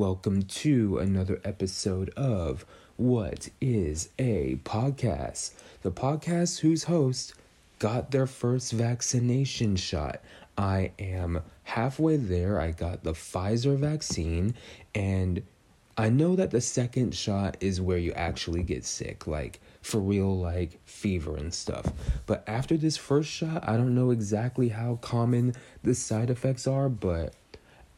Welcome 0.00 0.44
to 0.44 0.96
another 0.96 1.42
episode 1.44 2.08
of 2.16 2.64
What 2.96 3.50
is 3.60 4.08
a 4.18 4.58
Podcast? 4.64 5.52
The 5.82 5.92
podcast 5.92 6.60
whose 6.60 6.84
host 6.84 7.34
got 7.78 8.10
their 8.10 8.26
first 8.26 8.72
vaccination 8.72 9.76
shot. 9.76 10.22
I 10.56 10.92
am 10.98 11.42
halfway 11.64 12.16
there. 12.16 12.58
I 12.58 12.70
got 12.70 13.04
the 13.04 13.12
Pfizer 13.12 13.76
vaccine, 13.76 14.54
and 14.94 15.42
I 15.98 16.08
know 16.08 16.34
that 16.34 16.50
the 16.50 16.62
second 16.62 17.14
shot 17.14 17.58
is 17.60 17.78
where 17.78 17.98
you 17.98 18.12
actually 18.12 18.62
get 18.62 18.86
sick, 18.86 19.26
like 19.26 19.60
for 19.82 20.00
real, 20.00 20.34
like 20.34 20.80
fever 20.86 21.36
and 21.36 21.52
stuff. 21.52 21.92
But 22.24 22.42
after 22.46 22.78
this 22.78 22.96
first 22.96 23.28
shot, 23.28 23.68
I 23.68 23.76
don't 23.76 23.94
know 23.94 24.12
exactly 24.12 24.70
how 24.70 24.98
common 25.02 25.52
the 25.82 25.94
side 25.94 26.30
effects 26.30 26.66
are, 26.66 26.88
but 26.88 27.34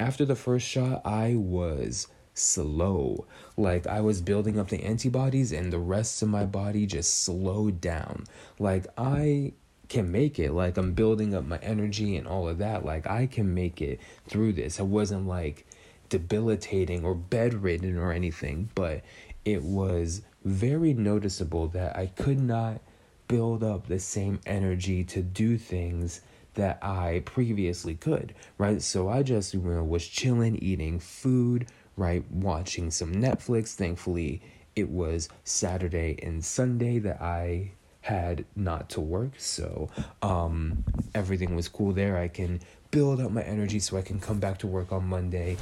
after 0.03 0.25
the 0.25 0.35
first 0.35 0.67
shot, 0.67 1.01
I 1.05 1.37
was 1.37 2.09
slow. 2.35 3.25
Like 3.57 3.87
I 3.87 4.01
was 4.01 4.21
building 4.21 4.59
up 4.59 4.69
the 4.69 4.83
antibodies 4.83 5.53
and 5.53 5.73
the 5.73 5.79
rest 5.79 6.21
of 6.23 6.29
my 6.29 6.45
body 6.45 6.87
just 6.87 7.23
slowed 7.23 7.81
down. 7.81 8.25
Like 8.59 8.87
I 8.99 9.53
can 9.89 10.11
make 10.11 10.41
it. 10.41 10.53
Like 10.53 10.77
I'm 10.77 10.93
building 10.95 11.37
up 11.37 11.45
my 11.45 11.59
energy 11.59 12.17
and 12.17 12.27
all 12.27 12.49
of 12.49 12.59
that. 12.59 12.85
Like 12.85 13.07
I 13.07 13.27
can 13.27 13.55
make 13.55 13.81
it 13.81 14.01
through 14.27 14.55
this. 14.55 14.81
I 14.81 14.83
wasn't 14.83 15.29
like 15.29 15.67
debilitating 16.09 17.05
or 17.05 17.15
bedridden 17.15 17.97
or 17.97 18.11
anything, 18.13 18.71
but 18.75 19.03
it 19.45 19.63
was 19.63 20.23
very 20.45 20.95
noticeable 20.95 21.69
that 21.69 21.97
I 21.97 22.07
could 22.07 22.41
not 22.41 22.81
build 23.29 23.63
up 23.63 23.87
the 23.87 24.01
same 24.01 24.41
energy 24.47 25.05
to 25.05 25.23
do 25.23 25.57
things 25.57 26.23
that 26.55 26.79
I 26.83 27.23
previously 27.25 27.95
could, 27.95 28.35
right? 28.59 28.83
So 28.83 29.09
I 29.09 29.23
just 29.23 29.55
you 29.55 29.61
know, 29.61 29.85
was 29.85 30.07
chilling, 30.07 30.57
eating 30.57 31.01
food, 31.01 31.67
right? 31.97 32.25
Watching 32.31 32.91
some 32.91 33.13
Netflix. 33.15 33.75
Thankfully, 33.75 34.43
it 34.77 34.89
was 34.89 35.29
Saturday 35.45 36.19
and 36.23 36.45
Sunday 36.45 36.99
that 37.01 37.21
I 37.21 37.73
had 38.03 38.45
not 38.57 38.91
to 38.91 39.01
work, 39.01 39.33
so 39.39 39.89
um, 40.23 40.85
everything 41.15 41.55
was 41.55 41.69
cool 41.69 41.93
there. 41.93 42.17
I 42.17 42.29
can 42.29 42.61
build 42.91 43.21
up 43.21 43.31
my 43.31 43.43
energy 43.43 43.79
so 43.79 43.97
I 43.97 44.03
can 44.03 44.21
come 44.21 44.39
back 44.39 44.59
to 44.59 44.67
work 44.67 44.93
on 44.93 45.07
Monday. 45.07 45.57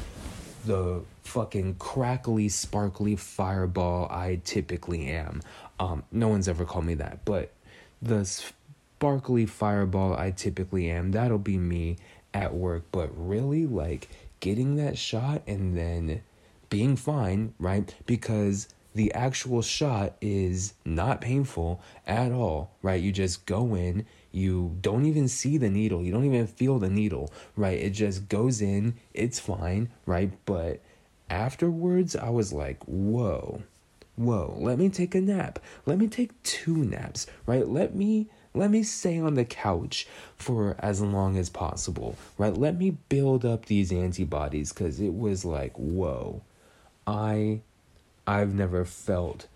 The 0.67 1.03
fucking 1.23 1.77
crackly, 1.77 2.49
sparkly 2.49 3.17
fireball 3.17 4.09
I 4.11 4.41
typically 4.45 5.07
am. 5.09 5.43
Um, 5.79 6.03
no 6.13 6.29
one's 6.29 6.49
ever 6.49 6.65
called 6.65 6.85
me 6.85 6.95
that, 6.95 7.25
but 7.25 7.53
the 8.03 8.25
sparkly 9.01 9.47
fireball 9.47 10.13
I 10.13 10.31
typically 10.31 10.91
am. 10.91 11.13
That'll 11.13 11.39
be 11.39 11.57
me 11.57 11.97
at 12.35 12.53
work. 12.53 12.83
But 12.93 13.09
really, 13.15 13.65
like 13.65 14.11
getting 14.41 14.77
that 14.77 14.99
shot 14.99 15.41
and 15.47 15.75
then 15.75 16.21
being 16.69 16.97
fine, 16.97 17.55
right? 17.59 17.95
Because 18.05 18.69
the 18.95 19.11
actual 19.15 19.63
shot 19.63 20.17
is 20.21 20.75
not 20.85 21.23
painful 21.23 21.81
at 22.07 22.31
all, 22.31 22.73
right? 22.83 23.01
You 23.01 23.11
just 23.11 23.47
go 23.47 23.75
in, 23.75 24.05
you 24.33 24.77
don't 24.83 25.07
even 25.07 25.29
see 25.29 25.57
the 25.57 25.71
needle, 25.71 26.03
you 26.03 26.13
don't 26.13 26.27
even 26.27 26.47
feel 26.47 26.79
the 26.79 26.91
needle, 26.91 27.33
right? 27.57 27.79
It 27.79 27.91
just 27.91 28.29
goes 28.29 28.61
in, 28.61 28.97
it's 29.15 29.41
fine, 29.41 29.89
right? 30.05 30.31
But 30.45 30.83
afterwards, 31.31 32.17
I 32.17 32.29
was 32.29 32.53
like, 32.53 32.85
whoa, 32.85 33.63
whoa, 34.17 34.57
let 34.59 34.79
me 34.79 34.91
take 34.91 35.15
a 35.15 35.23
nap. 35.23 35.59
Let 35.87 35.97
me 35.97 36.07
take 36.07 36.43
two 36.43 36.85
naps, 36.85 37.27
right? 37.47 37.67
Let 37.67 37.95
me 37.95 38.29
let 38.55 38.71
me 38.71 38.83
stay 38.83 39.21
on 39.21 39.35
the 39.35 39.45
couch 39.45 40.07
for 40.37 40.77
as 40.81 41.01
long 41.01 41.37
as 41.37 41.49
possible, 41.49 42.17
right? 42.37 42.55
Let 42.55 42.77
me 42.77 42.97
build 43.09 43.45
up 43.45 43.67
these 43.67 43.93
antibodies 43.93 44.73
because 44.73 45.01
it 45.01 45.15
was 45.15 45.45
like, 45.45 45.73
whoa, 45.77 46.43
I, 47.07 47.61
I've 48.27 48.55
never 48.55 48.85
felt 48.85 49.47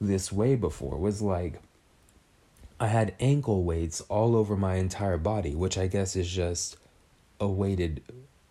this 0.00 0.32
way 0.32 0.54
before. 0.56 0.94
It 0.94 1.00
was 1.00 1.20
like, 1.20 1.60
I 2.80 2.88
had 2.88 3.14
ankle 3.20 3.62
weights 3.62 4.00
all 4.02 4.34
over 4.34 4.56
my 4.56 4.76
entire 4.76 5.18
body, 5.18 5.54
which 5.54 5.78
I 5.78 5.86
guess 5.86 6.16
is 6.16 6.28
just 6.28 6.76
a 7.38 7.46
weighted 7.46 8.02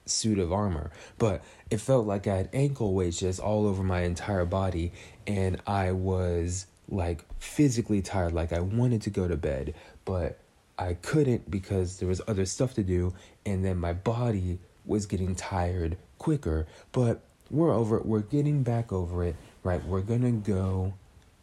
suit 0.05 0.39
of 0.39 0.53
armor. 0.53 0.91
But 1.17 1.43
it 1.69 1.81
felt 1.81 2.05
like 2.05 2.27
I 2.27 2.37
had 2.37 2.49
ankle 2.53 2.93
weights 2.93 3.19
just 3.19 3.39
all 3.39 3.65
over 3.65 3.83
my 3.83 4.01
entire 4.01 4.45
body, 4.45 4.93
and 5.25 5.59
I 5.65 5.91
was 5.91 6.67
like 6.91 7.25
physically 7.40 8.02
tired, 8.02 8.34
like 8.34 8.53
I 8.53 8.59
wanted 8.59 9.02
to 9.03 9.09
go 9.09 9.28
to 9.28 9.38
bed, 9.38 9.74
but 10.06 10.40
I 10.78 10.96
couldn't 10.96 11.50
because 11.50 11.97
there 11.97 12.07
was 12.07 12.22
other 12.28 12.46
stuff 12.46 12.74
to 12.75 12.84
do, 12.84 13.13
and 13.46 13.63
then 13.63 13.78
my 13.78 13.94
body 13.94 14.59
was 14.85 15.06
getting 15.06 15.35
tired 15.35 15.97
quicker. 16.18 16.68
But 16.91 17.22
we're 17.50 17.74
over 17.74 17.97
it, 17.97 18.06
we're 18.06 18.19
getting 18.19 18.63
back 18.63 18.91
over 18.91 19.24
it, 19.24 19.35
right? 19.63 19.84
We're 19.85 20.02
gonna 20.02 20.31
go 20.31 20.94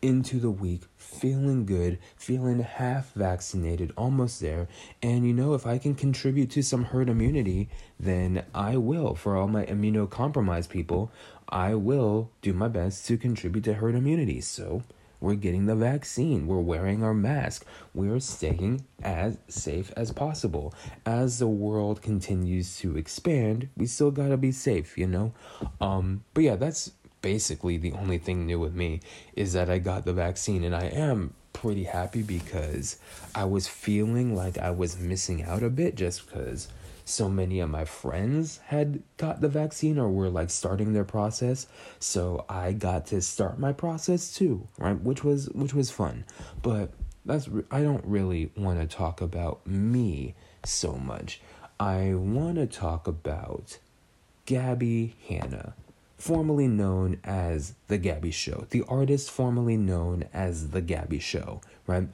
into 0.00 0.38
the 0.38 0.50
week 0.50 0.82
feeling 0.96 1.66
good, 1.66 1.98
feeling 2.16 2.60
half 2.60 3.12
vaccinated, 3.14 3.92
almost 3.96 4.40
there. 4.40 4.68
And 5.02 5.26
you 5.26 5.32
know, 5.32 5.54
if 5.54 5.66
I 5.66 5.78
can 5.78 5.94
contribute 5.94 6.50
to 6.52 6.62
some 6.62 6.84
herd 6.84 7.08
immunity, 7.08 7.68
then 7.98 8.44
I 8.54 8.76
will. 8.76 9.14
For 9.14 9.36
all 9.36 9.48
my 9.48 9.64
immunocompromised 9.66 10.68
people, 10.68 11.10
I 11.48 11.74
will 11.74 12.30
do 12.42 12.52
my 12.52 12.68
best 12.68 13.06
to 13.06 13.16
contribute 13.16 13.64
to 13.64 13.74
herd 13.74 13.94
immunity. 13.94 14.40
So, 14.40 14.82
we're 15.20 15.34
getting 15.34 15.66
the 15.66 15.74
vaccine. 15.74 16.46
We're 16.46 16.60
wearing 16.60 17.02
our 17.02 17.14
mask. 17.14 17.64
We're 17.94 18.20
staying 18.20 18.84
as 19.02 19.38
safe 19.48 19.92
as 19.96 20.12
possible. 20.12 20.74
As 21.04 21.38
the 21.38 21.48
world 21.48 22.02
continues 22.02 22.76
to 22.78 22.96
expand, 22.96 23.68
we 23.76 23.86
still 23.86 24.10
gotta 24.10 24.36
be 24.36 24.52
safe, 24.52 24.96
you 24.96 25.06
know? 25.06 25.32
Um, 25.80 26.24
but 26.34 26.44
yeah, 26.44 26.56
that's 26.56 26.92
basically 27.20 27.76
the 27.76 27.92
only 27.92 28.18
thing 28.18 28.46
new 28.46 28.60
with 28.60 28.74
me 28.74 29.00
is 29.34 29.52
that 29.54 29.68
I 29.68 29.78
got 29.78 30.04
the 30.04 30.12
vaccine 30.12 30.62
and 30.62 30.74
I 30.74 30.84
am 30.84 31.34
pretty 31.52 31.84
happy 31.84 32.22
because 32.22 32.98
I 33.34 33.44
was 33.44 33.66
feeling 33.66 34.36
like 34.36 34.58
I 34.58 34.70
was 34.70 34.98
missing 34.98 35.42
out 35.42 35.62
a 35.62 35.70
bit 35.70 35.96
just 35.96 36.28
because 36.28 36.68
so 37.08 37.28
many 37.28 37.60
of 37.60 37.70
my 37.70 37.84
friends 37.84 38.58
had 38.66 39.02
got 39.16 39.40
the 39.40 39.48
vaccine 39.48 39.98
or 39.98 40.08
were 40.10 40.28
like 40.28 40.50
starting 40.50 40.92
their 40.92 41.04
process. 41.04 41.66
So 41.98 42.44
i 42.48 42.72
got 42.72 43.06
to 43.06 43.20
start 43.22 43.58
my 43.58 43.72
process 43.72 44.34
too 44.34 44.66
right 44.78 45.00
which 45.00 45.24
was 45.24 45.48
which 45.50 45.74
was 45.74 45.90
fun. 45.90 46.24
But 46.62 46.90
that's 47.24 47.48
i 47.70 47.82
don't 47.82 48.04
really 48.04 48.50
want 48.56 48.80
to 48.80 48.96
talk 48.96 49.20
about 49.20 49.66
me 49.66 50.34
so 50.64 50.94
much. 50.94 51.40
I 51.80 52.14
want 52.14 52.56
to 52.56 52.66
talk 52.66 53.06
about 53.06 53.78
gabbie 54.46 55.12
hanna 55.28 55.74
formerly 56.16 56.66
known 56.66 57.20
as 57.22 57.74
the 57.86 57.98
gabbie 57.98 58.32
show 58.32 58.66
the 58.70 58.82
artist 58.88 59.30
formerly 59.30 59.76
known 59.76 60.24
as 60.32 60.70
the 60.70 60.82
gabbie 60.82 61.20
show 61.20 61.60
right 61.86 62.08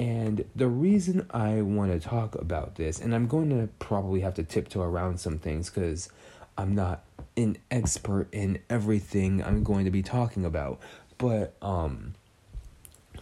and 0.00 0.44
the 0.54 0.68
reason 0.68 1.26
I 1.30 1.62
want 1.62 1.92
to 1.92 2.00
talk 2.00 2.36
about 2.36 2.76
this, 2.76 3.00
and 3.00 3.14
I'm 3.14 3.26
going 3.26 3.50
to 3.50 3.68
probably 3.78 4.20
have 4.20 4.34
to 4.34 4.44
tiptoe 4.44 4.82
around 4.82 5.18
some 5.18 5.38
things 5.38 5.70
because 5.70 6.08
I'm 6.56 6.74
not 6.74 7.04
an 7.36 7.56
expert 7.70 8.28
in 8.32 8.60
everything 8.70 9.42
I'm 9.42 9.64
going 9.64 9.84
to 9.86 9.90
be 9.90 10.02
talking 10.02 10.44
about, 10.44 10.80
but 11.18 11.56
um, 11.62 12.14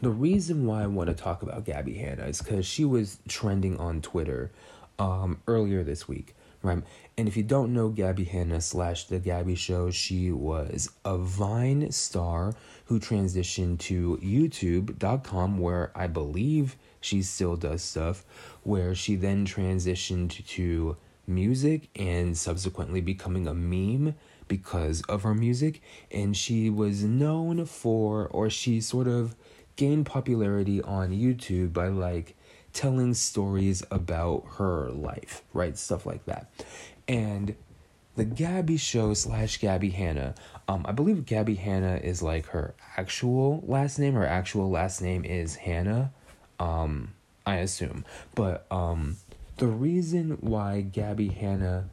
the 0.03 0.11
reason 0.11 0.67
why 0.67 0.83
I 0.83 0.87
want 0.87 1.09
to 1.09 1.15
talk 1.15 1.43
about 1.43 1.65
Gabbie 1.65 1.99
Hanna 1.99 2.27
is 2.27 2.43
because 2.43 2.67
she 2.67 2.85
was 2.85 3.19
trending 3.27 3.79
on 3.79 4.03
Twitter 4.03 4.51
um, 4.99 5.41
earlier 5.47 5.83
this 5.83 6.07
week, 6.07 6.35
right? 6.63 6.83
And 7.19 7.29
if 7.29 7.37
you 7.37 7.43
don't 7.43 7.73
know 7.73 7.91
Gabbie 7.91 8.29
Hanna 8.29 8.61
slash 8.61 9.05
The 9.05 9.19
Gabbie 9.19 9.57
Show, 9.57 9.91
she 9.91 10.31
was 10.31 10.91
a 11.05 11.17
Vine 11.17 11.91
star 11.91 12.55
who 12.87 13.01
transitioned 13.01 13.79
to 13.81 14.19
YouTube.com, 14.23 15.59
where 15.59 15.93
I 15.95 16.07
believe 16.07 16.77
she 17.01 17.23
still 17.23 17.57
does 17.57 17.83
stuff, 17.83 18.25
where 18.63 18.95
she 18.95 19.17
then 19.17 19.47
transitioned 19.47 20.47
to 20.47 20.97
music 21.27 21.89
and 21.97 22.37
subsequently 22.37 23.01
becoming 23.01 23.49
a 23.49 23.55
meme 23.55 24.15
because 24.47 25.03
of 25.03 25.23
her 25.23 25.35
music. 25.35 25.81
And 26.11 26.37
she 26.37 26.71
was 26.71 27.03
known 27.03 27.65
for, 27.67 28.29
or 28.29 28.51
she 28.51 28.81
sort 28.81 29.09
of 29.09 29.35
gained 29.77 30.07
popularity 30.07 30.81
on 30.83 31.11
YouTube 31.11 31.73
by 31.73 31.89
like 31.89 32.36
telling 32.77 33.15
stories 33.15 33.83
about 33.91 34.45
her 34.59 34.91
life, 34.91 35.43
right? 35.53 35.77
Stuff 35.77 36.07
like 36.07 36.25
that 36.27 36.51
and 37.09 37.55
the 38.17 38.25
Gabbie 38.25 38.81
Show 38.81 39.15
slash 39.15 39.61
Gabbie 39.61 39.93
Hanna. 39.93 40.35
Um, 40.69 40.85
I 40.89 40.93
believe 40.93 41.25
Gabbie 41.27 41.59
Hanna 41.59 42.01
is 42.03 42.23
like 42.23 42.47
her 42.47 42.75
actual 42.97 43.63
last 43.67 43.99
name. 43.99 44.15
Her 44.15 44.27
actual 44.27 44.71
last 44.71 45.03
name 45.03 45.25
is 45.25 45.57
Hanna. 45.57 46.13
Um, 46.59 47.13
I 47.45 47.57
assume, 47.57 48.05
but 48.35 48.67
um, 48.71 49.17
the 49.59 49.67
reason 49.67 50.39
why 50.41 50.87
Gabbie 50.91 51.33
Hanna 51.33 51.89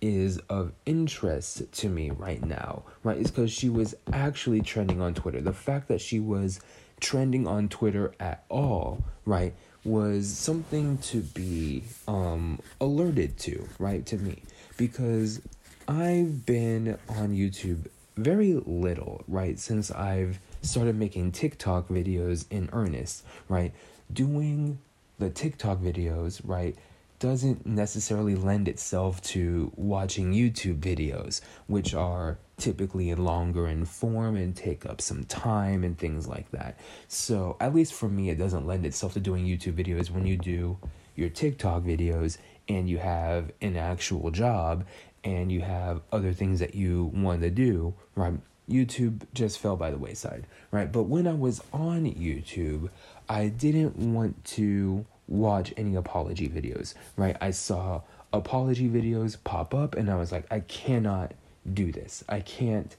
is 0.00 0.38
of 0.48 0.72
interest 0.84 1.72
to 1.72 1.88
me 1.88 2.10
right 2.10 2.44
now, 2.44 2.82
right, 3.02 3.16
is 3.16 3.30
because 3.30 3.50
she 3.50 3.68
was 3.68 3.94
actually 4.12 4.60
trending 4.60 5.00
on 5.00 5.14
Twitter. 5.14 5.40
The 5.40 5.52
fact 5.52 5.88
that 5.88 6.00
she 6.00 6.20
was 6.20 6.60
trending 7.00 7.48
on 7.48 7.68
Twitter 7.68 8.14
at 8.20 8.44
all, 8.48 9.02
right, 9.24 9.54
was 9.84 10.28
something 10.28 10.98
to 10.98 11.20
be 11.20 11.84
um 12.06 12.60
alerted 12.80 13.38
to, 13.38 13.68
right, 13.78 14.04
to 14.06 14.16
me 14.18 14.42
because 14.76 15.40
I've 15.88 16.46
been 16.46 16.98
on 17.08 17.30
YouTube 17.30 17.86
very 18.16 18.54
little, 18.66 19.24
right, 19.26 19.58
since 19.58 19.90
I've 19.90 20.38
started 20.60 20.96
making 20.96 21.32
TikTok 21.32 21.88
videos 21.88 22.44
in 22.50 22.68
earnest, 22.72 23.24
right? 23.48 23.72
Doing 24.12 24.78
the 25.18 25.30
TikTok 25.30 25.78
videos, 25.78 26.40
right, 26.44 26.76
doesn't 27.18 27.64
necessarily 27.64 28.34
lend 28.34 28.68
itself 28.68 29.22
to 29.22 29.72
watching 29.76 30.32
YouTube 30.32 30.80
videos, 30.80 31.40
which 31.66 31.94
are 31.94 32.38
typically 32.56 33.10
in 33.10 33.24
longer 33.24 33.66
in 33.66 33.84
form 33.84 34.36
and 34.36 34.54
take 34.54 34.86
up 34.86 35.00
some 35.00 35.24
time 35.24 35.84
and 35.84 35.98
things 35.98 36.26
like 36.26 36.50
that. 36.50 36.78
So, 37.08 37.56
at 37.60 37.74
least 37.74 37.94
for 37.94 38.08
me, 38.08 38.30
it 38.30 38.38
doesn't 38.38 38.66
lend 38.66 38.86
itself 38.86 39.14
to 39.14 39.20
doing 39.20 39.44
YouTube 39.44 39.74
videos 39.74 40.10
when 40.10 40.26
you 40.26 40.36
do 40.36 40.78
your 41.14 41.28
TikTok 41.28 41.82
videos 41.82 42.38
and 42.68 42.88
you 42.88 42.98
have 42.98 43.50
an 43.60 43.76
actual 43.76 44.30
job 44.30 44.84
and 45.24 45.52
you 45.52 45.60
have 45.60 46.00
other 46.10 46.32
things 46.32 46.60
that 46.60 46.74
you 46.74 47.10
want 47.14 47.42
to 47.42 47.50
do, 47.50 47.94
right? 48.14 48.34
YouTube 48.68 49.22
just 49.34 49.58
fell 49.58 49.76
by 49.76 49.90
the 49.90 49.98
wayside, 49.98 50.46
right? 50.70 50.90
But 50.90 51.04
when 51.04 51.26
I 51.26 51.34
was 51.34 51.62
on 51.72 52.04
YouTube, 52.04 52.90
I 53.28 53.48
didn't 53.48 53.96
want 53.96 54.44
to 54.44 55.04
watch 55.28 55.72
any 55.76 55.94
apology 55.94 56.48
videos, 56.48 56.94
right? 57.16 57.36
I 57.40 57.50
saw 57.50 58.02
apology 58.32 58.88
videos 58.88 59.36
pop 59.42 59.74
up 59.74 59.94
and 59.94 60.10
I 60.10 60.16
was 60.16 60.32
like, 60.32 60.46
I 60.50 60.60
cannot 60.60 61.32
do 61.70 61.92
this. 61.92 62.24
I 62.28 62.40
can't 62.40 62.96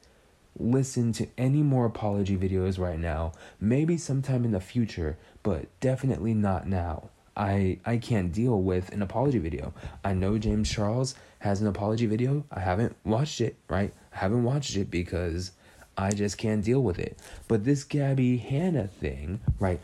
listen 0.58 1.12
to 1.14 1.28
any 1.38 1.64
more 1.64 1.86
apology 1.86 2.38
videos 2.38 2.78
right 2.80 3.00
now. 3.00 3.32
Maybe 3.60 3.98
sometime 3.98 4.46
in 4.46 4.52
the 4.52 4.60
future, 4.60 5.18
but 5.42 5.68
definitely 5.80 6.34
not 6.34 6.68
now. 6.68 7.10
I 7.36 7.80
I 7.86 7.98
can't 7.98 8.32
deal 8.32 8.62
with 8.62 8.92
an 8.92 9.02
apology 9.02 9.40
video. 9.40 9.74
I 10.04 10.14
know 10.14 10.38
James 10.38 10.70
Charles 10.70 11.16
has 11.40 11.62
an 11.62 11.68
apology 11.68 12.06
video. 12.06 12.46
I 12.52 12.60
haven't 12.60 12.96
watched 13.04 13.42
it, 13.42 13.56
right? 13.68 13.92
I 14.14 14.18
haven't 14.18 14.44
watched 14.44 14.78
it 14.78 14.92
because 14.92 15.52
I 15.98 16.12
just 16.12 16.38
can't 16.38 16.64
deal 16.64 16.82
with 16.82 17.00
it. 17.00 17.18
But 17.48 17.66
this 17.66 17.84
Gabbie 17.84 18.40
Hanna 18.40 18.88
thing, 18.88 19.42
right? 19.60 19.80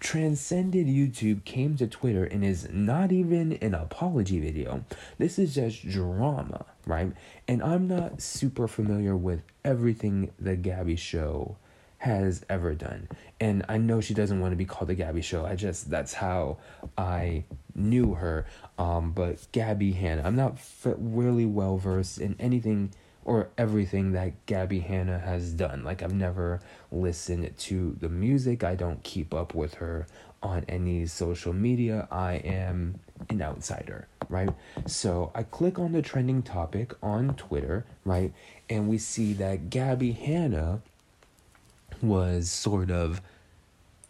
Transcended 0.00 0.86
YouTube, 0.86 1.44
came 1.44 1.76
to 1.76 1.86
Twitter, 1.86 2.24
and 2.24 2.44
is 2.44 2.68
not 2.70 3.12
even 3.12 3.54
an 3.54 3.74
apology 3.74 4.40
video. 4.40 4.84
This 5.18 5.38
is 5.38 5.54
just 5.54 5.88
drama, 5.88 6.66
right? 6.86 7.12
And 7.48 7.62
I'm 7.62 7.88
not 7.88 8.20
super 8.20 8.68
familiar 8.68 9.16
with 9.16 9.42
everything 9.64 10.30
the 10.38 10.56
Gabbie 10.56 10.98
Show 10.98 11.56
has 11.98 12.44
ever 12.50 12.74
done. 12.74 13.08
And 13.40 13.64
I 13.66 13.78
know 13.78 14.02
she 14.02 14.12
doesn't 14.12 14.38
want 14.40 14.52
to 14.52 14.56
be 14.56 14.66
called 14.66 14.88
the 14.88 14.94
Gabbie 14.94 15.24
Show. 15.24 15.46
I 15.46 15.56
just, 15.56 15.88
that's 15.88 16.12
how 16.12 16.58
I 16.98 17.44
knew 17.74 18.14
her. 18.14 18.46
Um, 18.78 19.12
but 19.12 19.46
Gabbie 19.52 19.94
Hanna, 19.94 20.22
I'm 20.24 20.36
not 20.36 20.58
really 20.84 21.46
well 21.46 21.78
versed 21.78 22.18
in 22.18 22.36
anything 22.38 22.92
or 23.24 23.48
everything 23.56 24.12
that 24.12 24.46
Gabbie 24.46 24.82
Hanna 24.82 25.18
has 25.18 25.52
done. 25.52 25.84
Like 25.84 26.02
I've 26.02 26.14
never 26.14 26.60
listened 26.92 27.56
to 27.56 27.96
the 28.00 28.08
music. 28.08 28.62
I 28.62 28.74
don't 28.74 29.02
keep 29.02 29.32
up 29.32 29.54
with 29.54 29.74
her 29.74 30.06
on 30.42 30.64
any 30.68 31.06
social 31.06 31.52
media. 31.52 32.06
I 32.10 32.34
am 32.34 33.00
an 33.30 33.40
outsider, 33.40 34.06
right? 34.28 34.50
So 34.86 35.30
I 35.34 35.42
click 35.42 35.78
on 35.78 35.92
the 35.92 36.02
trending 36.02 36.42
topic 36.42 36.92
on 37.02 37.34
Twitter, 37.34 37.86
right? 38.04 38.32
And 38.68 38.88
we 38.88 38.98
see 38.98 39.32
that 39.34 39.70
Gabbie 39.70 40.16
Hanna 40.16 40.82
was 42.02 42.50
sort 42.50 42.90
of 42.90 43.22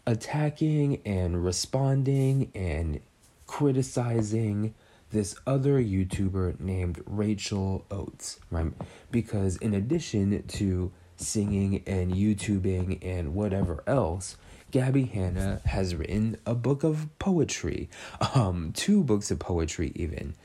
attacking 0.05 1.01
and 1.05 1.43
responding 1.43 2.51
and 2.53 2.99
criticizing 3.47 4.73
this 5.15 5.33
other 5.47 5.81
YouTuber 5.81 6.59
named 6.59 7.01
Rachel 7.05 7.85
Oates, 7.89 8.37
right? 8.51 8.73
Because 9.11 9.55
in 9.55 9.73
addition 9.73 10.43
to 10.45 10.91
singing 11.15 11.81
and 11.87 12.13
YouTubing 12.13 12.99
and 13.01 13.33
whatever 13.33 13.81
else, 13.87 14.35
Gabbie 14.73 15.09
Hanna 15.09 15.61
has 15.63 15.95
written 15.95 16.37
a 16.45 16.53
book 16.53 16.83
of 16.83 17.07
poetry, 17.17 17.89
um, 18.35 18.73
two 18.75 19.05
books 19.05 19.31
of 19.31 19.39
poetry 19.39 19.93
even. 19.95 20.35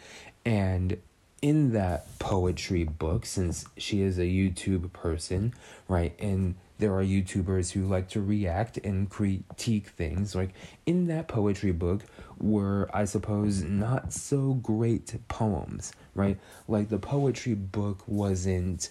And 0.45 0.99
in 1.43 1.73
that 1.73 2.07
poetry 2.21 2.85
book, 2.85 3.27
since 3.27 3.65
she 3.77 4.03
is 4.03 4.19
a 4.19 4.23
YouTube 4.23 4.93
person, 4.93 5.53
right, 5.89 6.15
and 6.21 6.55
there 6.81 6.94
are 6.94 7.05
YouTubers 7.05 7.73
who 7.73 7.87
like 7.87 8.09
to 8.11 8.21
react 8.21 8.79
and 8.79 9.09
critique 9.09 9.88
things. 9.88 10.35
Like 10.35 10.50
in 10.87 11.06
that 11.06 11.29
poetry 11.29 11.73
book 11.73 12.03
were, 12.38 12.91
I 12.93 13.05
suppose, 13.05 13.62
not 13.62 14.12
so 14.12 14.55
great 14.55 15.15
poems, 15.29 15.93
right? 16.15 16.38
Like 16.67 16.88
the 16.88 16.99
poetry 16.99 17.55
book 17.55 18.03
wasn't 18.06 18.91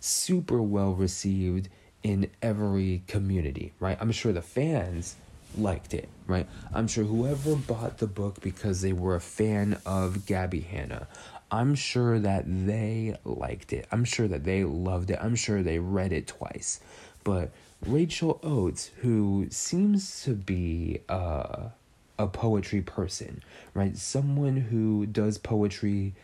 super 0.00 0.62
well 0.62 0.94
received 0.94 1.68
in 2.02 2.30
every 2.40 3.02
community, 3.08 3.72
right? 3.80 3.98
I'm 4.00 4.12
sure 4.12 4.32
the 4.32 4.42
fans 4.42 5.16
liked 5.58 5.94
it, 5.94 6.08
right? 6.26 6.46
I'm 6.72 6.86
sure 6.86 7.04
whoever 7.04 7.56
bought 7.56 7.98
the 7.98 8.06
book 8.06 8.40
because 8.40 8.82
they 8.82 8.92
were 8.92 9.16
a 9.16 9.20
fan 9.20 9.78
of 9.84 10.18
Gabbie 10.26 10.64
Hanna, 10.64 11.08
I'm 11.50 11.74
sure 11.74 12.18
that 12.18 12.44
they 12.46 13.16
liked 13.24 13.72
it. 13.72 13.86
I'm 13.92 14.04
sure 14.04 14.26
that 14.26 14.44
they 14.44 14.64
loved 14.64 15.10
it. 15.10 15.18
I'm 15.20 15.36
sure 15.36 15.62
they 15.62 15.78
read 15.78 16.12
it 16.12 16.26
twice. 16.26 16.80
But 17.26 17.50
Rachel 17.84 18.38
Oates, 18.44 18.92
who 18.98 19.48
seems 19.50 20.22
to 20.22 20.34
be 20.34 21.00
uh, 21.08 21.70
a 22.20 22.28
poetry 22.28 22.82
person, 22.82 23.42
right? 23.74 23.96
Someone 23.96 24.56
who 24.56 25.06
does 25.06 25.36
poetry 25.36 26.14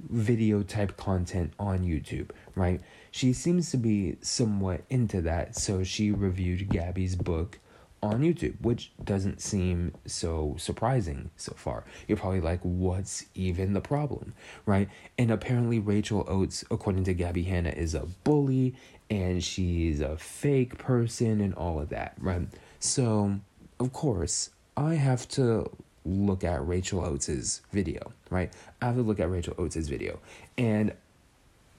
video 0.00 0.62
type 0.62 0.96
content 0.96 1.52
on 1.58 1.80
YouTube, 1.80 2.30
right? 2.54 2.80
She 3.10 3.34
seems 3.34 3.70
to 3.72 3.76
be 3.76 4.16
somewhat 4.22 4.84
into 4.88 5.20
that, 5.20 5.54
so 5.54 5.84
she 5.84 6.12
reviewed 6.12 6.70
Gabbie's 6.70 7.14
book 7.14 7.58
on 8.02 8.20
YouTube, 8.20 8.58
which 8.62 8.92
doesn't 9.04 9.42
seem 9.42 9.92
so 10.06 10.54
surprising 10.56 11.30
so 11.36 11.52
far. 11.56 11.84
You're 12.06 12.16
probably 12.16 12.40
like, 12.40 12.60
what's 12.62 13.26
even 13.34 13.74
the 13.74 13.80
problem, 13.82 14.32
right? 14.64 14.88
And 15.18 15.30
apparently, 15.30 15.78
Rachel 15.78 16.24
Oates, 16.26 16.64
according 16.70 17.04
to 17.04 17.14
Gabbie 17.14 17.46
Hanna, 17.46 17.70
is 17.70 17.94
a 17.94 18.06
bully 18.24 18.76
and 19.10 19.42
she's 19.42 20.00
a 20.00 20.16
fake 20.16 20.78
person 20.78 21.40
and 21.40 21.54
all 21.54 21.80
of 21.80 21.88
that, 21.90 22.14
right? 22.18 22.46
So, 22.80 23.40
of 23.80 23.92
course, 23.92 24.50
I 24.76 24.94
have 24.94 25.28
to 25.30 25.70
look 26.04 26.44
at 26.44 26.66
Rachel 26.66 27.04
Oates's 27.04 27.62
video, 27.72 28.12
right? 28.30 28.52
I 28.80 28.86
have 28.86 28.96
to 28.96 29.02
look 29.02 29.20
at 29.20 29.30
Rachel 29.30 29.54
Oates's 29.58 29.88
video. 29.88 30.18
And 30.56 30.92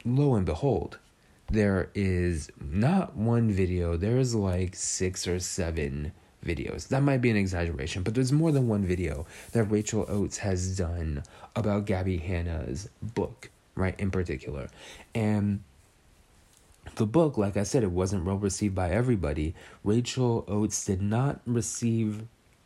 lo 0.05 0.36
and 0.36 0.45
behold, 0.45 0.98
there 1.51 1.89
is 1.95 2.51
not 2.59 3.15
one 3.15 3.51
video, 3.51 3.98
there's 3.98 4.36
like 4.36 4.75
six 4.75 5.27
or 5.27 5.39
seven 5.39 6.12
videos. 6.45 6.88
That 6.88 7.01
might 7.03 7.21
be 7.21 7.29
an 7.29 7.38
exaggeration, 7.38 8.03
but 8.03 8.13
there's 8.13 8.31
more 8.31 8.51
than 8.51 8.67
one 8.67 8.83
video 8.83 9.25
that 9.51 9.63
Rachel 9.63 10.05
Oates 10.07 10.38
has 10.38 10.77
done 10.77 11.24
about 11.55 11.86
Gabbie 11.86 12.21
Hanna's 12.21 12.89
book, 13.01 13.50
right, 13.75 14.00
in 14.00 14.12
particular. 14.12 14.69
And 15.15 15.63
the 17.00 17.08
book, 17.08 17.38
like 17.38 17.56
I 17.56 17.63
said, 17.63 17.82
it 17.82 17.91
wasn't 17.91 18.25
well 18.25 18.38
received 18.38 18.75
by 18.75 18.91
everybody. 18.91 19.56
Rachel 19.86 20.44
Oates 20.50 20.86
did 20.86 21.01
not 21.01 21.39
receive, 21.46 22.24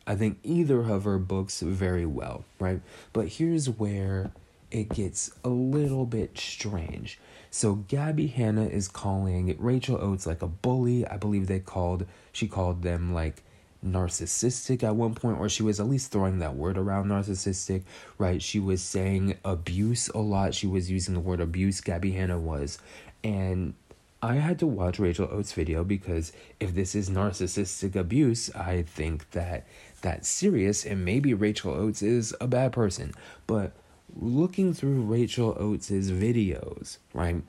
I 0.08 0.16
think, 0.16 0.40
either 0.42 0.80
of 0.80 1.04
her 1.04 1.18
books 1.18 1.60
very 1.60 2.04
well, 2.04 2.44
right? 2.58 2.80
But 3.12 3.28
here's 3.28 3.70
where 3.70 4.32
it 4.72 4.88
gets 4.88 5.30
a 5.44 5.48
little 5.48 6.04
bit 6.04 6.36
strange. 6.36 7.20
So 7.52 7.76
Gabbie 7.76 8.32
Hanna 8.32 8.64
is 8.66 8.88
calling 8.88 9.54
Rachel 9.60 9.98
Oates 10.02 10.26
like 10.26 10.42
a 10.42 10.48
bully. 10.48 11.06
I 11.06 11.16
believe 11.16 11.46
they 11.46 11.60
called 11.60 12.04
she 12.32 12.48
called 12.48 12.82
them 12.82 13.14
like 13.14 13.44
narcissistic 13.86 14.82
at 14.82 14.96
one 14.96 15.14
point, 15.14 15.38
or 15.38 15.48
she 15.48 15.62
was 15.62 15.78
at 15.78 15.86
least 15.86 16.10
throwing 16.10 16.40
that 16.40 16.56
word 16.56 16.76
around 16.76 17.06
narcissistic, 17.06 17.84
right? 18.18 18.42
She 18.42 18.58
was 18.58 18.82
saying 18.82 19.38
abuse 19.44 20.08
a 20.08 20.18
lot. 20.18 20.54
She 20.54 20.66
was 20.66 20.90
using 20.90 21.14
the 21.14 21.20
word 21.20 21.40
abuse, 21.40 21.80
Gabbie 21.80 22.14
Hanna 22.14 22.36
was. 22.36 22.78
And 23.22 23.74
I 24.24 24.36
had 24.36 24.58
to 24.60 24.66
watch 24.66 24.98
Rachel 24.98 25.28
Oates' 25.30 25.52
video 25.52 25.84
because 25.84 26.32
if 26.58 26.74
this 26.74 26.94
is 26.94 27.10
narcissistic 27.10 27.94
abuse, 27.94 28.50
I 28.54 28.80
think 28.80 29.30
that 29.32 29.66
that's 30.00 30.28
serious 30.28 30.86
and 30.86 31.04
maybe 31.04 31.34
Rachel 31.34 31.74
Oates 31.74 32.00
is 32.00 32.34
a 32.40 32.46
bad 32.46 32.72
person. 32.72 33.12
But 33.46 33.72
looking 34.16 34.72
through 34.72 35.02
Rachel 35.02 35.54
Oates' 35.60 35.90
videos, 36.08 36.96
right? 37.12 37.42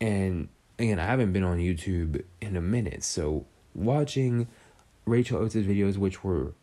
And 0.00 0.48
again, 0.78 0.98
I 0.98 1.04
haven't 1.04 1.34
been 1.34 1.44
on 1.44 1.58
YouTube 1.58 2.24
in 2.40 2.56
a 2.56 2.62
minute, 2.62 3.04
so 3.04 3.44
watching 3.74 4.48
Rachel 5.04 5.38
Oates' 5.38 5.56
videos, 5.56 5.98
which 5.98 6.24
were 6.24 6.54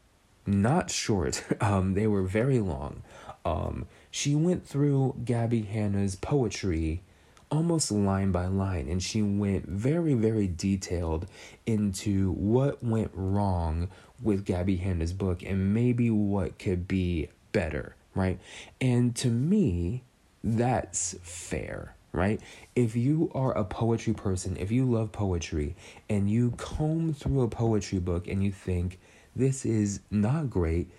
not 0.48 0.90
short, 0.90 1.44
um, 1.62 1.94
they 1.94 2.08
were 2.08 2.24
very 2.24 2.60
long. 2.60 3.04
Um, 3.46 3.86
she 4.10 4.34
went 4.34 4.66
through 4.66 5.18
Gabbie 5.24 5.68
Hanna's 5.68 6.16
poetry 6.16 7.04
almost 7.52 7.92
line 7.92 8.32
by 8.32 8.46
line 8.46 8.88
and 8.88 9.02
she 9.02 9.24
went 9.24 9.68
very 9.68 10.14
very 10.14 10.48
detailed 10.48 11.26
into 11.66 12.32
what 12.34 12.84
went 12.84 13.10
wrong 13.16 13.90
with 14.22 14.46
Gabbie 14.46 14.80
Hanna's 14.80 15.14
book 15.14 15.44
and 15.44 15.74
maybe 15.74 16.10
what 16.10 16.60
could 16.60 16.88
be 16.88 17.30
better, 17.52 17.96
right? 18.16 18.40
And 18.82 19.16
to 19.18 19.30
me, 19.30 20.04
that's 20.44 21.16
fair, 21.22 21.96
right? 22.12 22.40
If 22.76 22.96
you 22.96 23.32
are 23.34 23.58
a 23.58 23.64
poetry 23.64 24.14
person, 24.14 24.58
if 24.58 24.72
you 24.72 24.86
love 24.86 25.12
poetry, 25.12 25.76
and 26.10 26.30
you 26.30 26.52
comb 26.52 27.14
through 27.14 27.42
a 27.42 27.48
poetry 27.48 28.00
book 28.00 28.28
and 28.28 28.44
you 28.44 28.52
think, 28.52 29.00
this 29.36 29.66
is 29.66 30.02
not 30.12 30.50
great, 30.50 30.90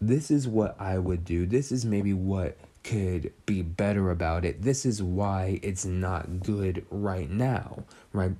this 0.00 0.30
is 0.30 0.46
what 0.46 0.76
I 0.80 0.98
would 0.98 1.24
do, 1.24 1.46
this 1.46 1.72
is 1.72 1.84
maybe 1.84 2.12
what 2.12 2.56
could 2.88 3.34
be 3.44 3.60
better 3.60 4.10
about 4.10 4.46
it, 4.46 4.62
this 4.62 4.86
is 4.86 5.02
why 5.02 5.60
it's 5.62 5.84
not 5.84 6.42
good 6.42 6.86
right 6.90 7.28
now, 7.28 7.84
right? 8.14 8.32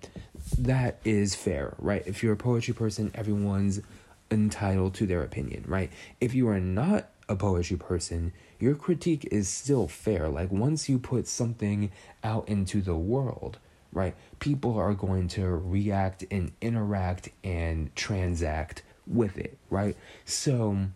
That 0.57 1.01
is 1.05 1.35
fair, 1.35 1.75
right? 1.79 2.03
If 2.07 2.23
you're 2.23 2.33
a 2.33 2.37
poetry 2.37 2.73
person, 2.73 3.11
everyone's 3.15 3.83
entitled 4.31 4.95
to 4.95 5.07
their 5.07 5.23
opinion, 5.23 5.65
right? 5.67 5.93
If 6.19 6.35
you 6.35 6.49
are 6.49 6.61
not 6.61 7.11
a 7.29 7.37
poetry 7.37 7.77
person, 7.77 8.33
your 8.59 8.75
critique 8.75 9.29
is 9.31 9.51
still 9.51 9.87
fair. 9.87 10.31
Like 10.31 10.51
once 10.51 10.89
you 10.89 10.99
put 10.99 11.29
something 11.29 11.93
out 12.25 12.49
into 12.49 12.81
the 12.81 12.97
world, 12.97 13.59
right, 13.93 14.15
people 14.39 14.79
are 14.79 14.95
going 14.95 15.29
to 15.29 15.47
react 15.47 16.25
and 16.31 16.53
interact 16.63 17.29
and 17.45 17.95
transact 17.95 18.83
with 19.07 19.37
it, 19.37 19.59
right? 19.69 19.95
So, 20.25 20.87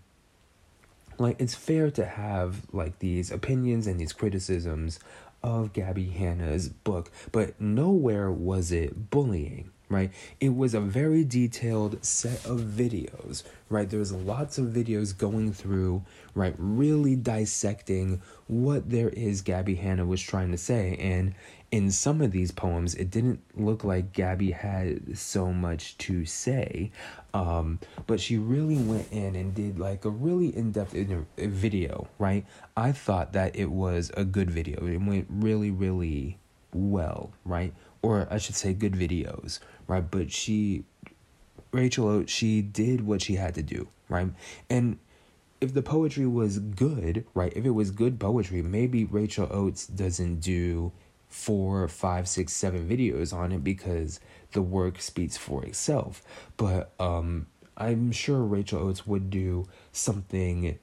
like, 1.18 1.40
it's 1.40 1.54
fair 1.54 1.90
to 1.92 2.04
have 2.04 2.62
like 2.72 2.98
these 2.98 3.30
opinions 3.30 3.86
and 3.86 4.00
these 4.00 4.12
criticisms 4.12 4.98
of 5.42 5.72
Gabbie 5.72 6.12
Hanna's 6.12 6.68
book, 6.68 7.10
but 7.32 7.60
nowhere 7.60 8.30
was 8.30 8.70
it 8.70 9.10
bullying, 9.10 9.70
right? 9.88 10.12
It 10.40 10.54
was 10.54 10.74
a 10.74 10.80
very 10.80 11.24
detailed 11.24 12.04
set 12.04 12.44
of 12.46 12.60
videos, 12.60 13.42
right? 13.68 13.88
There's 13.90 14.12
lots 14.12 14.58
of 14.58 14.66
videos 14.66 15.16
going 15.16 15.52
through, 15.52 16.04
right? 16.34 16.54
Really 16.58 17.16
dissecting 17.16 18.22
what 18.46 18.88
there 18.90 19.08
is 19.08 19.42
Gabbie 19.42 19.78
Hanna 19.78 20.06
was 20.06 20.22
trying 20.22 20.52
to 20.52 20.58
say. 20.58 20.96
And 21.00 21.34
in 21.72 21.90
some 21.90 22.20
of 22.20 22.30
these 22.32 22.52
poems, 22.52 22.94
it 22.94 23.10
didn't 23.10 23.40
look 23.56 23.82
like 23.82 24.12
Gabbie 24.12 24.52
had 24.52 25.16
so 25.16 25.54
much 25.54 25.96
to 25.98 26.26
say. 26.26 26.92
Um, 27.32 27.78
but 28.06 28.20
she 28.20 28.36
really 28.36 28.76
went 28.76 29.10
in 29.10 29.34
and 29.34 29.54
did 29.54 29.78
like 29.78 30.04
a 30.04 30.10
really 30.10 30.54
in 30.54 30.70
depth 30.70 30.92
video, 31.38 32.06
right? 32.18 32.44
I 32.76 32.92
thought 32.92 33.32
that 33.32 33.56
it 33.56 33.70
was 33.70 34.12
a 34.18 34.24
good 34.24 34.50
video. 34.50 34.86
It 34.86 34.98
went 34.98 35.26
really, 35.30 35.70
really 35.70 36.38
well, 36.74 37.32
right? 37.46 37.72
Or 38.02 38.28
I 38.30 38.36
should 38.36 38.54
say, 38.54 38.74
good 38.74 38.92
videos, 38.92 39.58
right? 39.86 40.08
But 40.08 40.30
she, 40.30 40.84
Rachel 41.72 42.06
Oates, 42.06 42.30
she 42.30 42.60
did 42.60 43.06
what 43.06 43.22
she 43.22 43.36
had 43.36 43.54
to 43.54 43.62
do, 43.62 43.88
right? 44.10 44.28
And 44.68 44.98
if 45.62 45.72
the 45.72 45.82
poetry 45.82 46.26
was 46.26 46.58
good, 46.58 47.24
right? 47.32 47.52
If 47.56 47.64
it 47.64 47.70
was 47.70 47.90
good 47.92 48.20
poetry, 48.20 48.60
maybe 48.60 49.06
Rachel 49.06 49.48
Oates 49.50 49.86
doesn't 49.86 50.40
do 50.40 50.92
four, 51.32 51.88
five, 51.88 52.28
six, 52.28 52.52
seven 52.52 52.88
videos 52.88 53.32
on 53.32 53.52
it 53.52 53.64
because 53.64 54.20
the 54.52 54.62
work 54.62 55.00
speaks 55.00 55.36
for 55.36 55.64
itself. 55.64 56.22
But 56.56 56.92
um, 57.00 57.46
I'm 57.76 58.12
sure 58.12 58.42
Rachel 58.42 58.80
Oates 58.80 59.06
would 59.06 59.30
do 59.30 59.66
something 59.92 60.78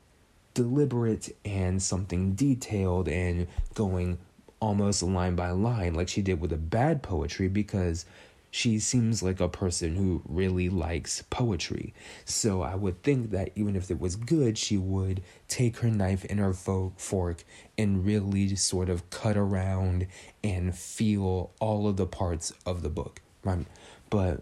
deliberate 0.54 1.36
and 1.46 1.82
something 1.82 2.34
detailed 2.34 3.08
and 3.08 3.48
going 3.76 4.18
almost 4.60 5.02
line 5.04 5.36
by 5.36 5.52
line 5.52 5.94
like 5.94 6.10
she 6.10 6.22
did 6.22 6.42
with 6.42 6.50
the 6.50 6.58
bad 6.58 7.02
poetry 7.02 7.48
because 7.48 8.06
she 8.52 8.80
seems 8.80 9.22
like 9.22 9.40
a 9.40 9.48
person 9.48 9.96
who 9.96 10.22
really 10.28 10.70
likes 10.70 11.24
poetry. 11.30 11.94
So 12.26 12.62
I 12.62 12.76
would 12.76 13.04
think 13.04 13.32
that 13.32 13.52
even 13.56 13.76
if 13.76 13.92
it 13.92 14.00
was 14.00 14.16
good, 14.16 14.58
she 14.58 14.78
would 14.78 15.22
take 15.48 15.78
her 15.78 15.90
knife 15.90 16.26
and 16.30 16.40
her 16.40 16.54
fo- 16.54 16.94
fork 16.98 17.44
and 17.78 18.06
really 18.06 18.56
sort 18.56 18.90
of 18.90 19.10
cut 19.10 19.38
around 19.38 20.08
and 20.44 20.76
feel 20.76 21.52
all 21.60 21.88
of 21.88 21.98
the 21.98 22.08
parts 22.08 22.52
of 22.66 22.82
the 22.82 22.90
book, 22.90 23.22
right? 23.44 23.66
But 24.10 24.42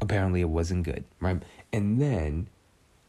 apparently 0.00 0.40
it 0.40 0.48
wasn't 0.48 0.84
good, 0.84 1.04
right? 1.20 1.42
And 1.72 2.00
then 2.00 2.48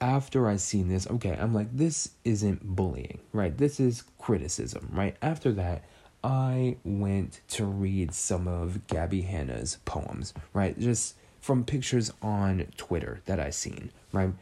after 0.01 0.47
I 0.47 0.57
seen 0.57 0.89
this, 0.89 1.07
okay, 1.07 1.37
I'm 1.39 1.53
like, 1.53 1.75
this 1.75 2.11
isn't 2.23 2.75
bullying, 2.75 3.19
right? 3.31 3.57
This 3.57 3.79
is 3.79 4.03
criticism, 4.19 4.89
right? 4.91 5.15
After 5.21 5.51
that, 5.53 5.83
I 6.23 6.77
went 6.83 7.41
to 7.49 7.65
read 7.65 8.13
some 8.13 8.47
of 8.47 8.81
Gabbie 8.87 9.25
Hanna's 9.25 9.77
poems, 9.85 10.33
right? 10.53 10.77
Just 10.77 11.15
from 11.39 11.63
pictures 11.63 12.11
on 12.21 12.67
Twitter 12.75 13.21
that 13.25 13.39
I 13.39 13.51
seen, 13.51 13.91
right? 14.11 14.33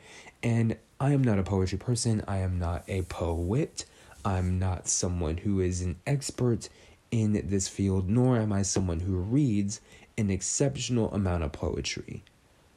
And 0.42 0.78
I 1.00 1.12
am 1.12 1.24
not 1.24 1.40
a 1.40 1.44
poetry 1.44 1.78
person. 1.78 2.24
I 2.28 2.38
am 2.38 2.58
not 2.58 2.84
a 2.88 3.04
poet. 3.04 3.86
I'm 4.24 4.58
not 4.58 4.88
someone 4.88 5.38
who 5.38 5.60
is 5.60 5.82
an 5.82 5.98
expert 6.08 6.70
in 7.12 7.48
this 7.48 7.68
field, 7.68 8.10
nor 8.10 8.38
am 8.38 8.52
I 8.52 8.64
someone 8.64 9.02
who 9.02 9.18
reads 9.18 9.82
an 10.18 10.30
exceptional 10.30 11.14
amount 11.14 11.44
of 11.44 11.52
poetry. 11.52 12.24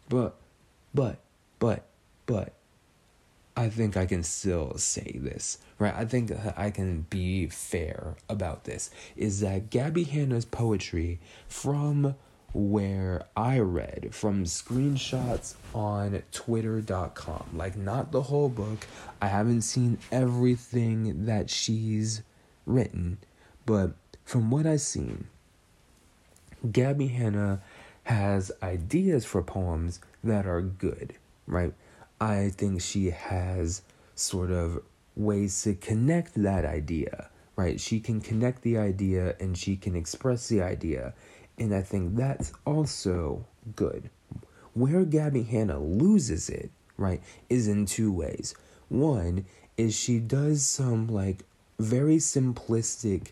But, 0.09 0.37
but, 0.93 1.19
but, 1.59 1.87
but, 2.27 2.53
I 3.59 3.69
think 3.69 3.97
I 3.97 4.07
can 4.07 4.23
still 4.23 4.79
say 4.79 5.19
this, 5.21 5.59
right? 5.81 5.93
I 5.93 6.05
think 6.05 6.31
I 6.57 6.71
can 6.71 7.07
be 7.11 7.49
fair 7.49 8.15
about 8.29 8.63
this. 8.63 8.89
Is 9.17 9.41
that 9.41 9.69
Gabbie 9.69 10.07
Hanna's 10.07 10.45
poetry 10.45 11.19
from 11.49 12.15
where 12.53 13.25
I 13.37 13.59
read 13.59 14.11
from 14.13 14.45
screenshots 14.45 15.55
on 15.75 16.23
twitter.com, 16.31 17.49
like 17.53 17.77
not 17.77 18.13
the 18.13 18.23
whole 18.23 18.49
book. 18.49 18.87
I 19.21 19.27
haven't 19.27 19.63
seen 19.63 19.99
everything 20.13 21.27
that 21.27 21.51
she's 21.51 22.23
written, 22.65 23.19
but 23.67 23.95
from 24.25 24.53
what 24.53 24.67
I've 24.67 24.83
seen, 24.83 25.27
Gabbie 26.65 27.11
Hanna 27.11 27.61
has 28.05 28.53
ideas 28.63 29.25
for 29.25 29.43
poems 29.43 30.01
that 30.23 30.47
are 30.47 30.63
good, 30.63 31.15
right? 31.49 31.75
I 32.21 32.51
think 32.51 32.81
she 32.81 33.11
has 33.11 33.83
sort 34.15 34.51
of 34.51 34.83
ways 35.15 35.63
to 35.63 35.75
connect 35.75 36.35
that 36.43 36.65
idea, 36.65 37.29
right? 37.57 37.81
She 37.81 38.01
can 38.01 38.21
connect 38.21 38.63
the 38.63 38.79
idea 38.79 39.37
and 39.41 39.57
she 39.57 39.77
can 39.77 39.95
express 39.95 40.49
the 40.49 40.63
idea. 40.63 41.15
And 41.59 41.75
I 41.75 41.83
think 41.83 42.17
that's 42.17 42.53
also 42.65 43.47
good. 43.77 44.11
Where 44.75 45.05
Gabbie 45.05 45.49
Hanna 45.49 45.81
loses 45.81 46.49
it, 46.49 46.71
right, 46.97 47.23
is 47.49 47.69
in 47.69 47.87
two 47.87 48.13
ways. 48.13 48.55
One 48.89 49.45
is 49.77 49.95
she 49.97 50.19
does 50.19 50.65
some 50.65 51.09
like 51.09 51.45
very 51.79 52.17
simplistic 52.17 53.29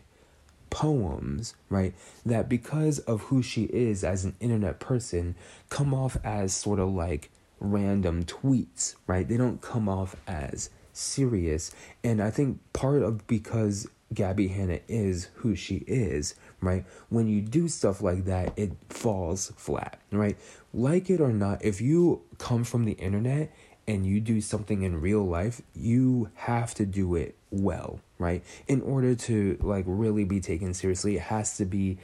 poems, 0.69 1.55
right, 1.69 1.93
that 2.25 2.49
because 2.49 2.99
of 2.99 3.21
who 3.23 3.41
she 3.41 3.63
is 3.63 4.03
as 4.03 4.25
an 4.25 4.35
internet 4.39 4.79
person 4.79 5.35
come 5.69 5.93
off 5.93 6.17
as 6.23 6.53
sort 6.53 6.79
of 6.79 6.89
like 6.89 7.29
random 7.59 8.23
tweets, 8.23 8.95
right? 9.05 9.27
They 9.27 9.37
don't 9.37 9.61
come 9.61 9.89
off 9.89 10.15
as 10.27 10.69
serious. 10.93 11.71
And 12.03 12.21
I 12.21 12.31
think 12.31 12.59
part 12.73 13.03
of 13.03 13.25
because 13.27 13.87
Gabbie 14.13 14.51
Hanna 14.51 14.79
is 14.87 15.29
who 15.35 15.55
she 15.55 15.83
is, 15.87 16.35
right? 16.61 16.85
When 17.09 17.27
you 17.27 17.41
do 17.41 17.67
stuff 17.67 18.01
like 18.01 18.25
that, 18.25 18.53
it 18.57 18.71
falls 18.89 19.51
flat, 19.57 19.99
right? 20.11 20.37
Like 20.73 21.09
it 21.09 21.19
or 21.19 21.33
not, 21.33 21.63
if 21.63 21.81
you 21.81 22.21
come 22.37 22.63
from 22.63 22.85
the 22.85 22.93
internet 22.93 23.53
and 23.87 24.05
you 24.05 24.19
do 24.19 24.41
something 24.41 24.83
in 24.83 25.01
real 25.01 25.25
life, 25.25 25.61
you 25.73 26.29
have 26.35 26.73
to 26.75 26.85
do 26.85 27.15
it 27.15 27.35
well, 27.51 27.99
right? 28.17 28.43
In 28.67 28.81
order 28.81 29.15
to 29.15 29.57
like 29.61 29.85
really 29.87 30.23
be 30.23 30.39
taken 30.39 30.73
seriously, 30.73 31.17
it 31.17 31.23
has 31.23 31.57
to 31.57 31.65
be 31.65 31.97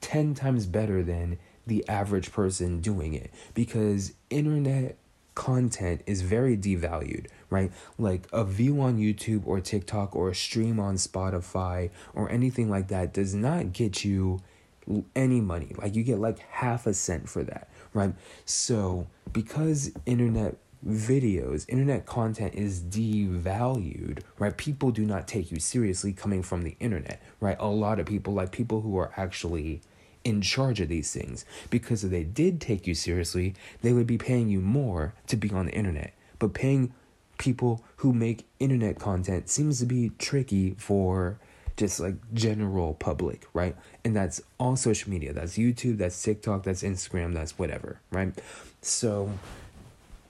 10 0.00 0.34
times 0.34 0.66
better 0.66 1.02
than 1.02 1.38
the 1.66 1.86
average 1.88 2.32
person 2.32 2.80
doing 2.80 3.14
it 3.14 3.30
because 3.54 4.14
internet 4.28 4.96
content 5.34 6.02
is 6.06 6.22
very 6.22 6.56
devalued, 6.56 7.26
right? 7.48 7.72
Like 7.98 8.26
a 8.32 8.44
view 8.44 8.80
on 8.80 8.98
YouTube 8.98 9.46
or 9.46 9.60
TikTok 9.60 10.14
or 10.14 10.30
a 10.30 10.34
stream 10.34 10.78
on 10.80 10.96
Spotify 10.96 11.90
or 12.14 12.30
anything 12.30 12.68
like 12.68 12.88
that 12.88 13.14
does 13.14 13.34
not 13.34 13.72
get 13.72 14.04
you 14.04 14.40
any 15.14 15.40
money. 15.40 15.72
Like 15.78 15.94
you 15.94 16.02
get 16.02 16.18
like 16.18 16.38
half 16.50 16.86
a 16.86 16.94
cent 16.94 17.28
for 17.28 17.42
that, 17.44 17.68
right? 17.94 18.14
So, 18.44 19.06
because 19.32 19.92
internet 20.06 20.56
videos, 20.86 21.66
internet 21.68 22.06
content 22.06 22.54
is 22.54 22.80
devalued, 22.80 24.20
right? 24.38 24.56
People 24.56 24.90
do 24.90 25.04
not 25.04 25.28
take 25.28 25.52
you 25.52 25.60
seriously 25.60 26.12
coming 26.12 26.42
from 26.42 26.62
the 26.62 26.76
internet, 26.80 27.22
right? 27.40 27.56
A 27.60 27.68
lot 27.68 28.00
of 28.00 28.06
people, 28.06 28.34
like 28.34 28.50
people 28.50 28.80
who 28.80 28.96
are 28.98 29.12
actually 29.16 29.82
in 30.24 30.40
charge 30.40 30.80
of 30.80 30.88
these 30.88 31.12
things 31.12 31.44
because 31.70 32.04
if 32.04 32.10
they 32.10 32.24
did 32.24 32.60
take 32.60 32.86
you 32.86 32.94
seriously, 32.94 33.54
they 33.82 33.92
would 33.92 34.06
be 34.06 34.18
paying 34.18 34.48
you 34.48 34.60
more 34.60 35.14
to 35.26 35.36
be 35.36 35.50
on 35.50 35.66
the 35.66 35.72
internet. 35.72 36.12
But 36.38 36.54
paying 36.54 36.92
people 37.38 37.82
who 37.96 38.12
make 38.12 38.46
internet 38.58 38.98
content 38.98 39.48
seems 39.48 39.78
to 39.80 39.86
be 39.86 40.10
tricky 40.18 40.74
for 40.76 41.38
just 41.76 41.98
like 41.98 42.14
general 42.34 42.92
public, 42.94 43.46
right? 43.54 43.74
And 44.04 44.14
that's 44.14 44.42
all 44.58 44.76
social 44.76 45.10
media. 45.10 45.32
That's 45.32 45.56
YouTube, 45.56 45.96
that's 45.96 46.22
TikTok, 46.22 46.62
that's 46.62 46.82
Instagram, 46.82 47.32
that's 47.32 47.58
whatever, 47.58 48.00
right? 48.10 48.34
So 48.82 49.30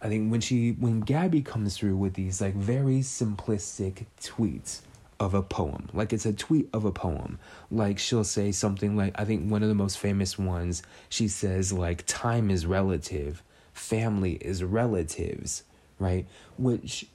I 0.00 0.09
think 0.09 0.30
when 0.30 0.40
she 0.40 0.73
when 0.73 1.02
Gabbie 1.02 1.44
comes 1.44 1.76
through 1.76 1.97
with 1.97 2.14
these 2.14 2.40
like 2.40 2.54
very 2.54 3.00
simplistic 3.00 4.06
tweets, 4.20 4.80
of 5.21 5.35
a 5.35 5.43
poem. 5.43 5.89
Like 5.93 6.12
it's 6.12 6.27
a 6.27 6.33
tweet 6.33 6.69
of 6.73 6.85
a 6.85 6.91
poem. 6.91 7.39
Like 7.71 7.99
she'll 7.99 8.25
say 8.25 8.50
something 8.50 8.97
like, 8.97 9.12
I 9.21 9.25
think 9.25 9.49
one 9.49 9.62
of 9.62 9.69
the 9.69 9.75
most 9.75 9.99
famous 9.99 10.39
ones, 10.39 10.83
she 11.11 11.29
says, 11.29 11.73
like, 11.73 12.05
time 12.07 12.50
is 12.50 12.67
relative, 12.67 13.43
family 13.75 14.33
is 14.41 14.65
relatives, 14.65 15.62
right? 15.99 16.27
Which 16.57 17.07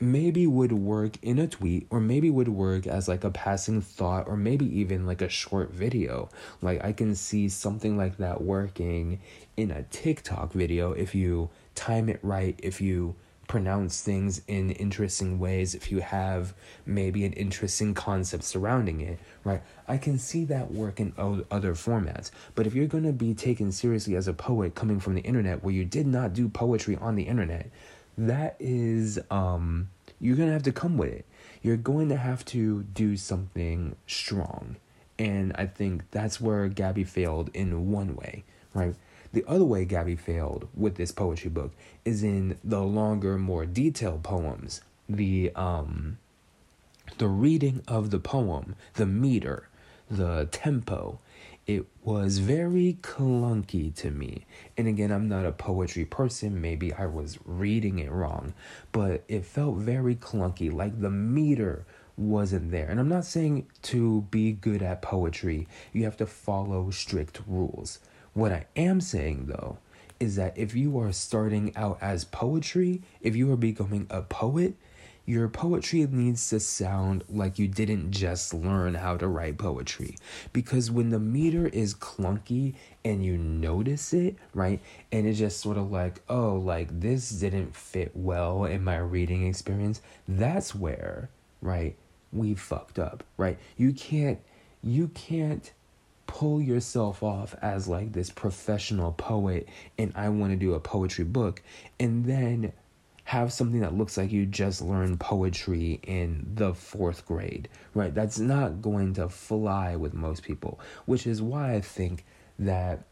maybe 0.00 0.46
would 0.46 0.70
work 0.70 1.16
in 1.22 1.40
a 1.40 1.48
tweet 1.48 1.84
or 1.90 1.98
maybe 1.98 2.30
would 2.30 2.48
work 2.48 2.86
as 2.86 3.08
like 3.08 3.24
a 3.24 3.30
passing 3.30 3.80
thought 3.82 4.28
or 4.28 4.36
maybe 4.36 4.64
even 4.78 5.04
like 5.04 5.20
a 5.20 5.28
short 5.28 5.72
video 5.72 6.28
like 6.62 6.82
i 6.84 6.92
can 6.92 7.16
see 7.16 7.48
something 7.48 7.96
like 7.96 8.16
that 8.16 8.40
working 8.40 9.18
in 9.56 9.72
a 9.72 9.82
tiktok 9.90 10.52
video 10.52 10.92
if 10.92 11.16
you 11.16 11.50
time 11.74 12.08
it 12.08 12.20
right 12.22 12.60
if 12.62 12.80
you 12.80 13.12
pronounce 13.48 14.00
things 14.00 14.42
in 14.46 14.70
interesting 14.72 15.38
ways 15.38 15.74
if 15.74 15.90
you 15.90 16.00
have 16.00 16.54
maybe 16.86 17.24
an 17.24 17.32
interesting 17.32 17.94
concept 17.94 18.44
surrounding 18.44 19.00
it 19.00 19.18
right 19.42 19.62
i 19.88 19.96
can 19.96 20.18
see 20.18 20.44
that 20.44 20.70
work 20.70 21.00
in 21.00 21.12
other 21.18 21.74
formats 21.74 22.30
but 22.54 22.66
if 22.66 22.74
you're 22.74 22.86
going 22.86 23.04
to 23.04 23.12
be 23.12 23.34
taken 23.34 23.72
seriously 23.72 24.14
as 24.14 24.28
a 24.28 24.32
poet 24.32 24.74
coming 24.74 25.00
from 25.00 25.14
the 25.14 25.22
internet 25.22 25.64
where 25.64 25.74
you 25.74 25.84
did 25.84 26.06
not 26.06 26.32
do 26.32 26.48
poetry 26.48 26.96
on 27.00 27.16
the 27.16 27.24
internet 27.24 27.70
that 28.16 28.54
is 28.60 29.18
um 29.30 29.88
you're 30.20 30.36
going 30.36 30.48
to 30.48 30.52
have 30.52 30.62
to 30.64 30.72
come 30.72 30.96
with 30.96 31.10
it. 31.12 31.24
You're 31.62 31.76
going 31.76 32.08
to 32.08 32.16
have 32.16 32.44
to 32.46 32.82
do 32.82 33.16
something 33.16 33.96
strong. 34.06 34.76
And 35.18 35.52
I 35.56 35.66
think 35.66 36.10
that's 36.10 36.40
where 36.40 36.68
Gabbie 36.68 37.06
failed 37.06 37.50
in 37.54 37.90
one 37.90 38.14
way, 38.14 38.44
right? 38.74 38.94
The 39.38 39.44
other 39.46 39.64
way 39.64 39.84
Gabbie 39.84 40.18
failed 40.18 40.66
with 40.74 40.96
this 40.96 41.12
poetry 41.12 41.48
book 41.48 41.70
is 42.04 42.24
in 42.24 42.58
the 42.64 42.82
longer, 42.82 43.38
more 43.38 43.66
detailed 43.66 44.24
poems. 44.24 44.80
The 45.08 45.52
um 45.54 46.18
the 47.18 47.28
reading 47.28 47.84
of 47.86 48.10
the 48.10 48.18
poem, 48.18 48.74
the 48.94 49.06
meter, 49.06 49.68
the 50.10 50.48
tempo, 50.50 51.20
it 51.68 51.86
was 52.02 52.38
very 52.38 52.98
clunky 53.00 53.94
to 53.94 54.10
me. 54.10 54.44
And 54.76 54.88
again, 54.88 55.12
I'm 55.12 55.28
not 55.28 55.46
a 55.46 55.52
poetry 55.52 56.04
person. 56.04 56.60
Maybe 56.60 56.92
I 56.92 57.06
was 57.06 57.38
reading 57.44 58.00
it 58.00 58.10
wrong, 58.10 58.54
but 58.90 59.22
it 59.28 59.44
felt 59.44 59.76
very 59.76 60.16
clunky, 60.16 60.72
like 60.72 61.00
the 61.00 61.10
meter 61.10 61.84
wasn't 62.16 62.72
there. 62.72 62.88
And 62.88 62.98
I'm 62.98 63.08
not 63.08 63.24
saying 63.24 63.68
to 63.82 64.22
be 64.32 64.50
good 64.50 64.82
at 64.82 65.00
poetry, 65.00 65.68
you 65.92 66.02
have 66.02 66.16
to 66.16 66.26
follow 66.26 66.90
strict 66.90 67.38
rules. 67.46 68.00
What 68.38 68.52
I 68.52 68.66
am 68.76 69.00
saying 69.00 69.46
though 69.46 69.78
is 70.20 70.36
that 70.36 70.56
if 70.56 70.72
you 70.72 70.96
are 71.00 71.10
starting 71.10 71.74
out 71.74 71.98
as 72.00 72.24
poetry, 72.24 73.02
if 73.20 73.34
you 73.34 73.50
are 73.50 73.56
becoming 73.56 74.06
a 74.10 74.22
poet, 74.22 74.76
your 75.26 75.48
poetry 75.48 76.06
needs 76.08 76.48
to 76.50 76.60
sound 76.60 77.24
like 77.28 77.58
you 77.58 77.66
didn't 77.66 78.12
just 78.12 78.54
learn 78.54 78.94
how 78.94 79.16
to 79.16 79.26
write 79.26 79.58
poetry. 79.58 80.16
Because 80.52 80.88
when 80.88 81.10
the 81.10 81.18
meter 81.18 81.66
is 81.66 81.94
clunky 81.94 82.74
and 83.04 83.24
you 83.24 83.36
notice 83.36 84.12
it, 84.12 84.36
right, 84.54 84.80
and 85.10 85.26
it's 85.26 85.40
just 85.40 85.58
sort 85.58 85.76
of 85.76 85.90
like, 85.90 86.20
oh, 86.28 86.54
like 86.54 87.00
this 87.00 87.30
didn't 87.30 87.74
fit 87.74 88.12
well 88.14 88.66
in 88.66 88.84
my 88.84 88.98
reading 88.98 89.48
experience, 89.48 90.00
that's 90.28 90.76
where, 90.76 91.28
right, 91.60 91.96
we 92.32 92.54
fucked 92.54 93.00
up, 93.00 93.24
right? 93.36 93.58
You 93.76 93.92
can't, 93.92 94.38
you 94.80 95.08
can't 95.08 95.72
pull 96.28 96.60
yourself 96.60 97.22
off 97.24 97.56
as 97.60 97.88
like 97.88 98.12
this 98.12 98.30
professional 98.30 99.12
poet 99.12 99.66
and 99.96 100.12
I 100.14 100.28
want 100.28 100.52
to 100.52 100.56
do 100.56 100.74
a 100.74 100.80
poetry 100.80 101.24
book 101.24 101.62
and 101.98 102.24
then 102.24 102.72
have 103.24 103.52
something 103.52 103.80
that 103.80 103.94
looks 103.94 104.16
like 104.16 104.30
you 104.30 104.46
just 104.46 104.80
learned 104.80 105.18
poetry 105.18 106.00
in 106.04 106.46
the 106.54 106.72
fourth 106.74 107.26
grade, 107.26 107.68
right? 107.94 108.14
That's 108.14 108.38
not 108.38 108.80
going 108.80 109.14
to 109.14 109.28
fly 109.28 109.96
with 109.96 110.14
most 110.14 110.42
people, 110.42 110.78
which 111.06 111.26
is 111.26 111.42
why 111.42 111.74
I 111.74 111.80
think 111.80 112.24
that 112.58 113.04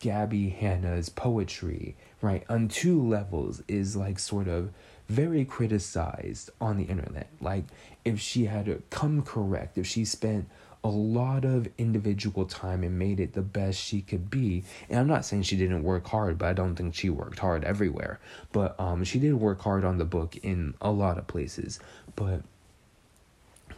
Gabbie 0.00 0.56
Hanna's 0.56 1.08
poetry, 1.08 1.96
right, 2.22 2.44
on 2.48 2.68
two 2.68 3.02
levels 3.06 3.62
is 3.66 3.96
like 3.96 4.18
sort 4.18 4.46
of 4.46 4.70
very 5.08 5.44
criticized 5.44 6.50
on 6.60 6.76
the 6.76 6.84
internet. 6.84 7.28
Like, 7.40 7.64
if 8.04 8.20
she 8.20 8.44
had 8.44 8.82
come 8.90 9.22
correct, 9.22 9.78
if 9.78 9.86
she 9.86 10.04
spent 10.04 10.48
a 10.84 10.88
lot 10.88 11.44
of 11.44 11.68
individual 11.76 12.46
time 12.46 12.82
and 12.84 12.98
made 12.98 13.20
it 13.20 13.32
the 13.32 13.42
best 13.42 13.78
she 13.78 14.00
could 14.00 14.30
be. 14.30 14.64
And 14.88 14.98
I'm 14.98 15.08
not 15.08 15.24
saying 15.24 15.42
she 15.42 15.56
didn't 15.56 15.82
work 15.82 16.06
hard, 16.06 16.38
but 16.38 16.48
I 16.48 16.52
don't 16.52 16.76
think 16.76 16.94
she 16.94 17.10
worked 17.10 17.40
hard 17.40 17.64
everywhere. 17.64 18.20
But 18.52 18.78
um, 18.78 19.04
she 19.04 19.18
did 19.18 19.34
work 19.34 19.60
hard 19.60 19.84
on 19.84 19.98
the 19.98 20.04
book 20.04 20.36
in 20.36 20.74
a 20.80 20.90
lot 20.90 21.18
of 21.18 21.26
places. 21.26 21.80
But 22.14 22.42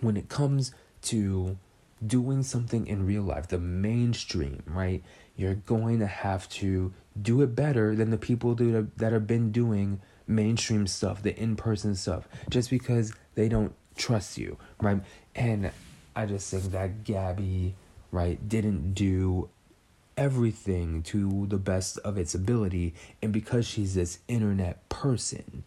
when 0.00 0.16
it 0.16 0.28
comes 0.28 0.72
to 1.02 1.56
doing 2.06 2.42
something 2.42 2.86
in 2.86 3.06
real 3.06 3.22
life, 3.22 3.48
the 3.48 3.58
mainstream, 3.58 4.62
right? 4.66 5.02
You're 5.36 5.54
going 5.54 6.00
to 6.00 6.06
have 6.06 6.48
to 6.50 6.92
do 7.20 7.42
it 7.42 7.54
better 7.54 7.94
than 7.94 8.10
the 8.10 8.18
people 8.18 8.54
that 8.54 8.98
that 8.98 9.12
have 9.12 9.26
been 9.26 9.52
doing 9.52 10.00
mainstream 10.26 10.86
stuff, 10.86 11.22
the 11.22 11.36
in 11.36 11.56
person 11.56 11.94
stuff, 11.94 12.28
just 12.48 12.70
because 12.70 13.12
they 13.34 13.48
don't 13.48 13.74
trust 13.96 14.38
you, 14.38 14.56
right? 14.80 15.00
And 15.34 15.70
I 16.20 16.26
just 16.26 16.50
think 16.50 16.64
that 16.72 17.02
Gabbie, 17.02 17.72
right, 18.10 18.46
didn't 18.46 18.92
do 18.92 19.48
everything 20.18 21.02
to 21.04 21.46
the 21.46 21.56
best 21.56 21.96
of 22.00 22.18
its 22.18 22.34
ability. 22.34 22.92
And 23.22 23.32
because 23.32 23.66
she's 23.66 23.94
this 23.94 24.18
internet 24.28 24.86
person, 24.90 25.64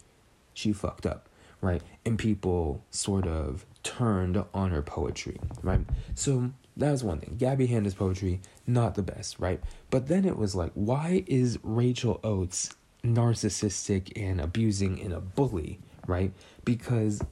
she 0.53 0.71
fucked 0.71 1.07
up, 1.07 1.27
right? 1.59 1.81
And 2.05 2.19
people 2.19 2.83
sort 2.91 3.25
of 3.25 3.65
turned 3.81 4.43
on 4.53 4.69
her 4.69 4.83
poetry, 4.83 5.39
right? 5.63 5.81
So 6.13 6.51
that 6.77 6.91
was 6.91 7.03
one 7.03 7.19
thing. 7.19 7.35
Gabbie 7.39 7.69
Hanna's 7.69 7.95
poetry, 7.95 8.39
not 8.67 8.93
the 8.93 9.01
best, 9.01 9.39
right? 9.39 9.59
But 9.89 10.07
then 10.07 10.23
it 10.23 10.37
was 10.37 10.53
like, 10.53 10.71
why 10.75 11.23
is 11.25 11.57
Rachel 11.63 12.19
Oates 12.23 12.69
narcissistic 13.03 14.11
and 14.15 14.39
abusing 14.39 15.01
and 15.01 15.13
a 15.13 15.19
bully, 15.19 15.79
right? 16.05 16.31
Because 16.63 17.23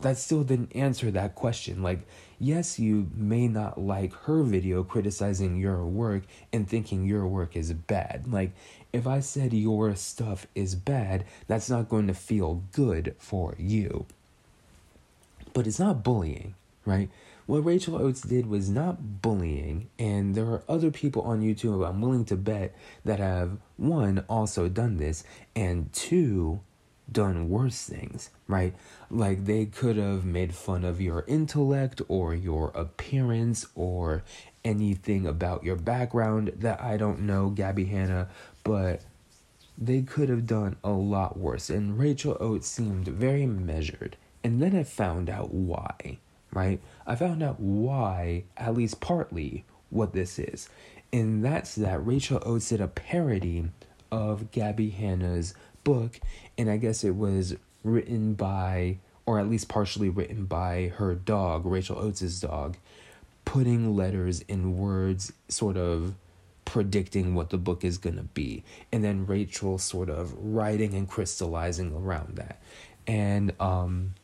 that 0.00 0.18
still 0.18 0.44
didn't 0.44 0.76
answer 0.76 1.10
that 1.10 1.34
question. 1.34 1.82
Like, 1.82 2.00
yes, 2.40 2.78
you 2.78 3.08
may 3.14 3.46
not 3.46 3.78
like 3.78 4.12
her 4.24 4.42
video 4.42 4.82
criticizing 4.82 5.56
your 5.56 5.84
work 5.84 6.24
and 6.52 6.68
thinking 6.68 7.04
your 7.04 7.26
work 7.26 7.54
is 7.54 7.72
bad. 7.72 8.24
Like, 8.26 8.52
if 8.92 9.06
I 9.06 9.20
said 9.20 9.52
your 9.52 9.94
stuff 9.94 10.46
is 10.54 10.74
bad, 10.74 11.24
that's 11.46 11.70
not 11.70 11.88
going 11.88 12.08
to 12.08 12.14
feel 12.14 12.64
good 12.72 13.14
for 13.18 13.54
you. 13.58 14.06
But 15.52 15.66
it's 15.66 15.78
not 15.78 16.02
bullying, 16.02 16.54
right? 16.84 17.10
What 17.46 17.64
Rachel 17.64 18.00
Oates 18.00 18.22
did 18.22 18.46
was 18.46 18.70
not 18.70 19.22
bullying, 19.22 19.88
and 19.98 20.34
there 20.34 20.46
are 20.46 20.62
other 20.68 20.90
people 20.90 21.22
on 21.22 21.40
YouTube 21.42 21.86
I'm 21.86 22.00
willing 22.00 22.24
to 22.26 22.36
bet 22.36 22.74
that 23.04 23.18
have, 23.18 23.58
one, 23.76 24.24
also 24.28 24.68
done 24.68 24.98
this, 24.98 25.24
and 25.56 25.92
two, 25.92 26.60
done 27.12 27.48
worse 27.48 27.82
things, 27.82 28.30
right? 28.46 28.74
Like 29.10 29.44
they 29.44 29.66
could 29.66 29.96
have 29.96 30.24
made 30.24 30.54
fun 30.54 30.84
of 30.84 31.00
your 31.00 31.24
intellect 31.26 32.02
or 32.08 32.34
your 32.34 32.70
appearance 32.74 33.66
or 33.74 34.22
anything 34.64 35.26
about 35.26 35.64
your 35.64 35.76
background 35.76 36.52
that 36.58 36.80
I 36.80 36.96
don't 36.96 37.20
know, 37.20 37.50
Gabbie 37.50 37.88
Hanna, 37.88 38.28
but 38.64 39.02
they 39.76 40.02
could 40.02 40.28
have 40.28 40.46
done 40.46 40.76
a 40.84 40.90
lot 40.90 41.38
worse. 41.38 41.70
And 41.70 41.98
Rachel 41.98 42.36
Oates 42.38 42.68
seemed 42.68 43.08
very 43.08 43.46
measured. 43.46 44.16
And 44.44 44.60
then 44.60 44.76
I 44.76 44.84
found 44.84 45.30
out 45.30 45.52
why, 45.52 46.18
right? 46.52 46.80
I 47.06 47.14
found 47.16 47.42
out 47.42 47.58
why, 47.60 48.44
at 48.56 48.74
least 48.74 49.00
partly, 49.00 49.64
what 49.88 50.12
this 50.12 50.38
is. 50.38 50.68
And 51.12 51.44
that's 51.44 51.74
that 51.74 52.06
Rachel 52.06 52.42
Oates 52.44 52.68
did 52.68 52.80
a 52.80 52.88
parody 52.88 53.70
of 54.12 54.50
Gabbie 54.50 54.92
Hanna's 54.92 55.54
book, 55.90 56.20
and 56.56 56.70
I 56.70 56.76
guess 56.76 57.02
it 57.02 57.16
was 57.16 57.56
written 57.82 58.34
by, 58.34 58.98
or 59.26 59.40
at 59.40 59.48
least 59.48 59.68
partially 59.68 60.08
written 60.08 60.44
by 60.44 60.92
her 60.98 61.16
dog, 61.16 61.66
Rachel 61.66 61.98
Oates' 61.98 62.38
dog, 62.38 62.76
putting 63.44 63.96
letters 63.96 64.42
in 64.42 64.78
words, 64.78 65.32
sort 65.48 65.76
of 65.76 66.14
predicting 66.64 67.34
what 67.34 67.50
the 67.50 67.58
book 67.58 67.84
is 67.84 67.98
going 67.98 68.14
to 68.14 68.22
be, 68.22 68.62
and 68.92 69.02
then 69.02 69.26
Rachel 69.26 69.78
sort 69.78 70.08
of 70.08 70.32
writing 70.38 70.94
and 70.94 71.08
crystallizing 71.08 71.92
around 71.92 72.36
that. 72.36 72.62
And 73.08 73.52
um, 73.58 74.14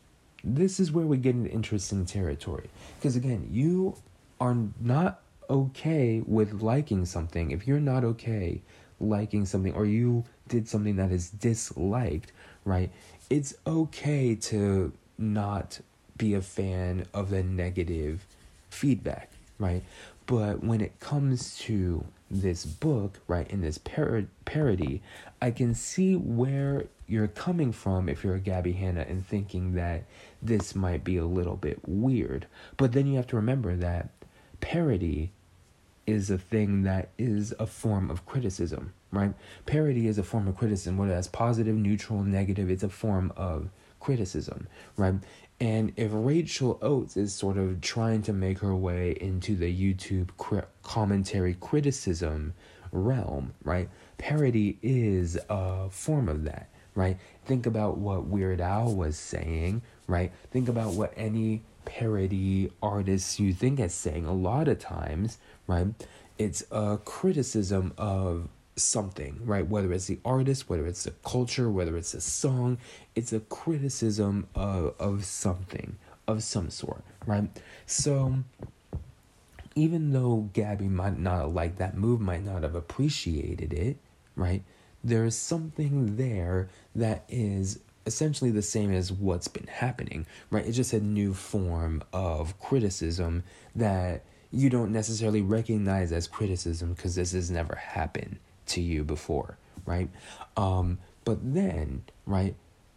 this 0.45 0.79
is 0.79 0.93
where 0.93 1.07
we 1.07 1.17
get 1.17 1.35
into 1.35 1.51
interesting 1.51 2.07
territory. 2.07 2.71
Because 2.97 3.17
again, 3.17 3.49
you 3.51 3.97
are 4.41 4.57
not 4.81 5.21
okay 5.51 6.23
with 6.25 6.63
liking 6.63 7.05
something. 7.05 7.51
If 7.51 7.67
you're 7.67 7.81
not 7.81 8.05
okay 8.05 8.63
liking 9.01 9.45
something 9.45 9.75
or 9.75 9.85
you 9.85 10.25
did 10.49 10.69
something 10.69 10.97
that 10.97 11.11
is 11.11 11.31
disliked, 11.31 12.33
right? 12.65 12.91
It's 13.29 13.55
okay 13.67 14.35
to 14.35 14.93
not 15.19 15.81
be 16.17 16.35
a 16.35 16.43
fan 16.43 17.07
of 17.13 17.31
the 17.31 17.43
negative 17.43 18.27
feedback, 18.71 19.31
right? 19.59 19.83
But 20.27 20.63
when 20.63 20.81
it 20.81 20.99
comes 21.01 21.57
to 21.59 22.05
this 22.31 22.65
book, 22.65 23.21
right, 23.29 23.49
in 23.51 23.61
this 23.61 23.79
par- 23.79 24.25
parody, 24.45 25.03
I 25.41 25.51
can 25.51 25.75
see 25.75 26.17
where 26.17 26.87
you're 27.07 27.29
coming 27.29 27.73
from 27.73 28.09
if 28.09 28.25
you're 28.25 28.35
a 28.35 28.41
Gabbie 28.41 28.77
Hanna 28.77 29.03
and 29.09 29.25
thinking 29.25 29.75
that 29.75 30.05
this 30.43 30.75
might 30.75 31.05
be 31.05 31.17
a 31.17 31.25
little 31.25 31.57
bit 31.57 31.81
weird. 31.87 32.47
But 32.77 32.93
then 32.93 33.07
you 33.07 33.17
have 33.17 33.29
to 33.29 33.37
remember 33.37 33.77
that 33.77 34.11
parody 34.61 35.31
is 36.07 36.31
a 36.31 36.39
thing 36.39 36.83
that 36.83 37.11
is 37.19 37.55
a 37.59 37.67
form 37.67 38.11
of 38.11 38.27
criticism, 38.27 38.93
right? 39.17 39.35
Parody 39.65 40.07
is 40.07 40.19
a 40.19 40.23
form 40.23 40.47
of 40.47 40.57
criticism, 40.57 40.97
whether 40.97 41.15
that's 41.15 41.29
positive, 41.29 41.75
neutral, 41.75 42.23
negative, 42.23 42.71
it's 42.71 42.83
a 42.83 42.89
form 42.89 43.33
of 43.37 43.71
criticism, 44.01 44.69
right? 44.97 45.15
And 45.59 45.93
if 45.97 46.11
Rachel 46.13 46.79
Oates 46.83 47.17
is 47.17 47.35
sort 47.35 47.57
of 47.57 47.81
trying 47.81 48.23
to 48.23 48.33
make 48.33 48.59
her 48.59 48.77
way 48.77 49.17
into 49.21 49.57
the 49.57 49.75
YouTube 49.75 50.29
commentary 50.83 51.55
criticism 51.55 52.53
realm, 52.93 53.55
right? 53.65 53.89
Parody 54.19 54.79
is 54.83 55.39
a 55.49 55.89
form 55.89 56.29
of 56.29 56.45
that, 56.45 56.69
right? 56.95 57.19
Think 57.47 57.67
about 57.67 57.97
what 57.97 58.27
Weird 58.27 58.61
Al 58.61 58.95
was 58.95 59.17
saying, 59.17 59.83
right? 60.07 60.31
Think 60.51 60.69
about 60.69 60.93
what 60.93 61.13
any 61.17 61.63
parody 61.87 62.71
artist 62.83 63.41
you 63.41 63.55
think 63.55 63.81
is 63.81 63.95
saying. 63.95 64.27
A 64.27 64.35
lot 64.35 64.69
of 64.69 64.79
times, 64.79 65.39
right? 65.67 65.89
It's 66.39 66.65
a 66.71 66.99
criticism 67.03 67.95
of 67.97 68.49
something, 68.77 69.41
right? 69.45 69.67
Whether 69.67 69.93
it's 69.93 70.07
the 70.07 70.19
artist, 70.25 70.69
whether 70.69 70.87
it's 70.87 71.05
the 71.05 71.13
culture, 71.25 71.71
whether 71.71 71.97
it's 71.97 72.15
a 72.15 72.21
song, 72.21 72.79
it's 73.15 73.33
a 73.33 73.41
criticism 73.41 74.47
of, 74.55 74.95
of 74.99 75.25
something, 75.25 75.97
of 76.29 76.43
some 76.43 76.71
sort, 76.71 77.03
right? 77.27 77.49
So 77.87 78.37
even 79.75 80.13
though 80.13 80.51
Gabbie 80.53 80.91
might 80.91 81.19
not 81.19 81.41
have 81.41 81.53
liked 81.53 81.79
that 81.79 81.97
move, 81.97 82.21
might 82.21 82.45
not 82.45 82.63
have 82.63 82.75
appreciated 82.75 83.73
it, 83.73 83.97
right? 84.35 84.63
There's 85.03 85.37
something 85.37 86.17
there 86.17 86.69
that 86.95 87.25
is 87.29 87.81
essentially 88.05 88.51
the 88.51 88.63
same 88.63 88.93
as 88.93 89.11
what's 89.11 89.49
been 89.49 89.67
happening, 89.67 90.27
right? 90.51 90.67
It's 90.67 90.77
just 90.77 90.93
a 90.93 91.01
new 91.01 91.35
form 91.35 92.03
of 92.13 92.59
criticism 92.61 93.43
that 93.75 94.25
you 94.53 94.71
don't 94.71 94.93
necessarily 94.93 95.43
recognize 95.43 96.13
as 96.13 96.29
criticism 96.29 96.95
because 96.95 97.15
this 97.17 97.33
has 97.33 97.51
never 97.51 97.75
happened 97.75 98.39
to 98.67 98.81
you 98.81 99.05
before, 99.05 99.59
right? 99.85 100.09
Um, 100.57 100.99
but 101.25 101.39
then, 101.43 102.05
right, 102.25 102.55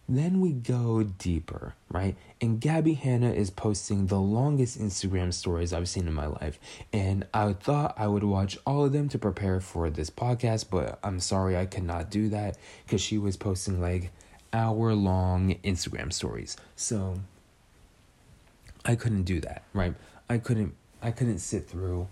then 0.07 0.41
we 0.41 0.51
go 0.51 1.03
deeper, 1.03 1.75
right? 1.91 2.15
And 2.41 2.59
Gabbie 2.59 2.97
Hanna 2.97 3.31
is 3.31 3.51
posting 3.51 4.07
the 4.07 4.19
longest 4.19 4.79
Instagram 4.79 5.31
stories 5.33 5.71
I've 5.71 5.87
seen 5.87 6.07
in 6.07 6.13
my 6.13 6.25
life. 6.25 6.59
And 6.91 7.27
I 7.33 7.53
thought 7.53 7.93
I 7.97 8.07
would 8.07 8.23
watch 8.23 8.57
all 8.65 8.85
of 8.85 8.91
them 8.91 9.07
to 9.09 9.19
prepare 9.19 9.59
for 9.59 9.89
this 9.89 10.09
podcast, 10.09 10.65
but 10.71 10.97
I'm 11.03 11.19
sorry 11.19 11.55
I 11.55 11.67
cannot 11.67 12.09
do 12.09 12.29
that 12.29 12.57
because 12.85 13.01
she 13.01 13.19
was 13.19 13.37
posting 13.37 13.79
like 13.79 14.11
hour 14.51 14.93
long 14.95 15.55
Instagram 15.63 16.11
stories. 16.11 16.57
So 16.75 17.19
I 18.83 18.95
couldn't 18.95 19.23
do 19.23 19.39
that, 19.41 19.63
right? 19.73 19.93
I 20.29 20.39
couldn't 20.39 20.75
I 21.01 21.11
couldn't 21.11 21.39
sit 21.39 21.67
through 21.67 22.07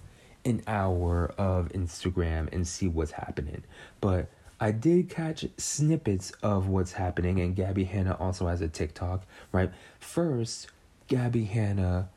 an 0.48 0.62
hour 0.68 1.34
of 1.38 1.70
Instagram 1.70 2.52
and 2.54 2.68
see 2.68 2.88
what's 2.88 3.12
happening. 3.12 3.64
But 4.02 4.30
I 4.60 4.72
did 4.72 5.10
catch 5.10 5.46
snippets 5.58 6.32
of 6.42 6.68
what's 6.68 6.94
happening, 6.94 7.40
and 7.40 7.56
Gabbie 7.56 7.88
Hanna 7.88 8.16
also 8.20 8.48
has 8.48 8.62
a 8.62 8.68
TikTok, 8.68 9.26
right? 9.52 9.72
First, 10.00 10.68
Gabbie 11.08 11.48
Hanna 11.48 12.10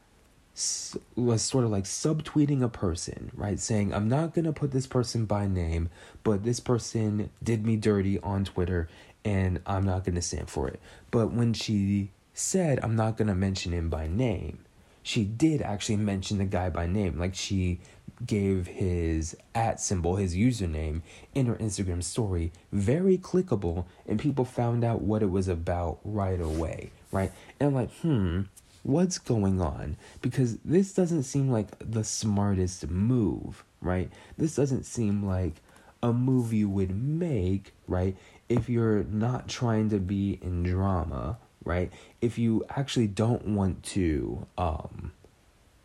was 1.17 1.43
sort 1.43 1.65
of 1.65 1.71
like 1.71 1.85
subtweeting 1.85 2.63
a 2.63 2.69
person, 2.69 3.31
right? 3.35 3.59
Saying, 3.59 3.93
I'm 3.93 4.09
not 4.09 4.35
gonna 4.35 4.53
put 4.53 4.73
this 4.73 4.87
person 4.87 5.25
by 5.27 5.47
name, 5.47 5.91
but 6.23 6.45
this 6.45 6.61
person 6.61 7.31
did 7.43 7.65
me 7.67 7.77
dirty 7.77 8.19
on 8.21 8.45
Twitter, 8.45 8.89
and 9.25 9.61
I'm 9.67 9.85
not 9.85 10.05
gonna 10.05 10.23
stand 10.23 10.49
for 10.49 10.69
it. 10.69 10.81
But 11.11 11.33
when 11.33 11.53
she 11.53 12.11
said, 12.33 12.81
I'm 12.83 12.97
not 12.97 13.17
gonna 13.17 13.35
mention 13.35 13.73
him 13.73 13.91
by 13.91 14.07
name, 14.07 14.65
she 15.03 15.25
did 15.25 15.63
actually 15.63 15.97
mention 15.97 16.39
the 16.39 16.45
guy 16.45 16.71
by 16.71 16.87
name. 16.87 17.19
Like 17.19 17.35
she 17.35 17.81
gave 18.27 18.67
his 18.67 19.37
at 19.55 19.81
symbol, 19.81 20.17
his 20.17 20.37
username, 20.37 21.03
in 21.35 21.47
her 21.47 21.57
Instagram 21.57 22.03
story. 22.03 22.53
Very 22.73 23.19
clickable, 23.19 23.87
and 24.07 24.19
people 24.19 24.45
found 24.45 24.85
out 24.85 25.03
what 25.03 25.23
it 25.23 25.31
was 25.31 25.49
about 25.49 25.99
right 26.05 26.41
away, 26.41 26.91
right? 27.13 27.33
And 27.59 27.69
I'm 27.69 27.75
like, 27.75 27.93
hmm, 28.01 28.43
what's 28.83 29.19
going 29.19 29.61
on? 29.61 29.97
Because 30.23 30.59
this 30.65 30.93
doesn't 30.93 31.25
seem 31.25 31.51
like 31.51 31.69
the 31.79 32.05
smartest 32.05 32.89
move, 32.89 33.65
right? 33.81 34.11
This 34.37 34.57
doesn't 34.57 34.85
seem 34.85 35.25
like 35.25 35.55
a 36.03 36.13
move 36.13 36.53
you 36.53 36.69
would 36.69 36.97
make, 36.97 37.73
right? 37.87 38.17
If 38.49 38.69
you're 38.69 39.05
not 39.05 39.49
trying 39.49 39.91
to 39.91 39.99
be 39.99 40.39
in 40.43 40.63
drama, 40.63 41.39
right? 41.65 41.93
If 42.21 42.39
you 42.39 42.65
actually 42.71 43.07
don't 43.07 43.49
want 43.49 43.83
to, 43.85 44.47
um, 44.57 45.13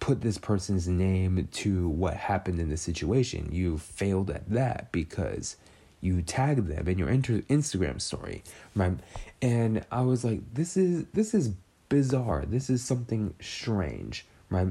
put 0.05 0.21
this 0.21 0.37
person's 0.37 0.87
name 0.87 1.47
to 1.51 1.89
what 1.89 2.13
happened 2.13 2.59
in 2.59 2.69
the 2.69 2.77
situation. 2.77 3.49
You 3.51 3.79
failed 3.79 4.29
at 4.29 4.47
that 4.51 4.91
because 4.91 5.57
you 5.99 6.21
tagged 6.21 6.67
them 6.67 6.87
in 6.87 6.99
your 6.99 7.09
inter- 7.09 7.41
Instagram 7.49 7.99
story, 7.99 8.43
right? 8.75 8.99
And 9.41 9.83
I 9.91 10.01
was 10.01 10.23
like, 10.23 10.41
this 10.53 10.77
is 10.77 11.05
this 11.13 11.33
is 11.33 11.53
bizarre. 11.89 12.45
This 12.45 12.69
is 12.69 12.83
something 12.83 13.33
strange, 13.39 14.27
right? 14.51 14.67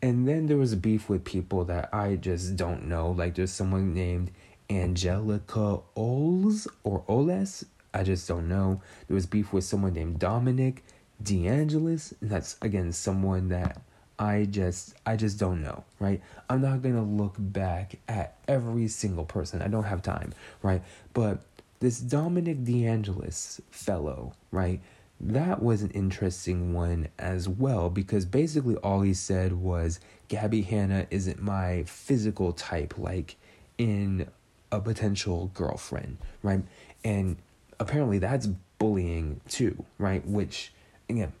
And 0.00 0.26
then 0.26 0.46
there 0.46 0.56
was 0.56 0.72
a 0.72 0.76
beef 0.78 1.10
with 1.10 1.22
people 1.22 1.66
that 1.66 1.92
I 1.92 2.16
just 2.16 2.56
don't 2.56 2.86
know. 2.86 3.10
Like 3.10 3.34
there's 3.34 3.52
someone 3.52 3.92
named 3.92 4.30
Angelica 4.70 5.80
Oles 5.96 6.66
or 6.82 7.04
Oles. 7.08 7.62
I 7.92 8.04
just 8.04 8.26
don't 8.26 8.48
know. 8.48 8.80
There 9.06 9.14
was 9.14 9.26
beef 9.26 9.52
with 9.52 9.64
someone 9.64 9.92
named 9.92 10.18
Dominic 10.18 10.82
DeAngelis. 11.22 12.14
And 12.22 12.30
that's 12.30 12.56
again 12.62 12.90
someone 12.92 13.50
that 13.50 13.82
I 14.18 14.46
just 14.46 14.94
I 15.06 15.16
just 15.16 15.38
don't 15.38 15.62
know, 15.62 15.84
right? 16.00 16.20
I'm 16.50 16.60
not 16.60 16.82
going 16.82 16.96
to 16.96 17.02
look 17.02 17.34
back 17.38 17.98
at 18.08 18.36
every 18.48 18.88
single 18.88 19.24
person. 19.24 19.62
I 19.62 19.68
don't 19.68 19.84
have 19.84 20.02
time, 20.02 20.32
right? 20.62 20.82
But 21.14 21.40
this 21.80 22.00
Dominic 22.00 22.64
DeAngelis 22.64 23.60
fellow, 23.70 24.32
right? 24.50 24.80
That 25.20 25.62
was 25.62 25.82
an 25.82 25.90
interesting 25.90 26.74
one 26.74 27.08
as 27.18 27.48
well 27.48 27.90
because 27.90 28.24
basically 28.24 28.76
all 28.76 29.00
he 29.02 29.14
said 29.14 29.52
was 29.52 30.00
Gabbie 30.28 30.64
Hanna 30.64 31.06
isn't 31.10 31.40
my 31.40 31.84
physical 31.84 32.52
type 32.52 32.98
like 32.98 33.36
in 33.78 34.28
a 34.70 34.80
potential 34.80 35.50
girlfriend, 35.54 36.18
right? 36.42 36.62
And 37.04 37.36
apparently 37.80 38.18
that's 38.18 38.48
bullying 38.78 39.40
too, 39.48 39.84
right? 39.98 40.24
Which 40.26 40.72
again, 41.08 41.32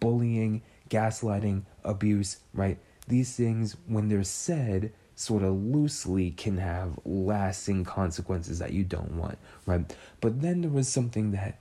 bullying 0.00 0.62
gaslighting, 0.88 1.62
abuse, 1.84 2.38
right? 2.54 2.78
These 3.08 3.36
things, 3.36 3.76
when 3.86 4.08
they're 4.08 4.24
said 4.24 4.92
sort 5.14 5.42
of 5.42 5.54
loosely, 5.54 6.30
can 6.30 6.58
have 6.58 6.98
lasting 7.04 7.84
consequences 7.84 8.58
that 8.58 8.72
you 8.72 8.84
don't 8.84 9.12
want, 9.12 9.38
right? 9.66 9.94
But 10.20 10.40
then 10.42 10.62
there 10.62 10.70
was 10.70 10.88
something 10.88 11.32
that 11.32 11.58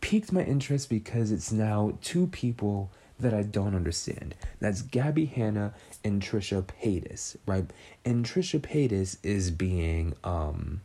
piqued 0.00 0.32
my 0.32 0.42
interest 0.42 0.88
because 0.88 1.30
it's 1.30 1.52
now 1.52 1.98
two 2.02 2.26
people 2.28 2.90
that 3.18 3.32
I 3.32 3.42
don't 3.42 3.74
understand. 3.74 4.34
That's 4.60 4.82
Gabbie 4.82 5.28
Hanna 5.30 5.74
and 6.04 6.22
Trisha 6.22 6.62
Paytas, 6.62 7.36
right? 7.46 7.64
And 8.04 8.24
Trisha 8.24 8.60
Paytas 8.60 9.16
is 9.22 9.50
being 9.50 10.14
um 10.22 10.80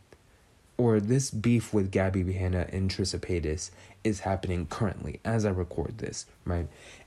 or 0.78 0.98
this 0.98 1.30
beef 1.30 1.72
with 1.72 1.92
Gabbie 1.92 2.34
Hanna 2.34 2.66
and 2.72 2.90
Trisha 2.90 3.20
Paytas 3.20 3.70
is 4.02 4.20
happening 4.20 4.66
currently 4.66 5.20
as 5.24 5.44
I 5.44 5.50
record 5.50 5.98
this, 5.98 6.26
right? 6.44 6.66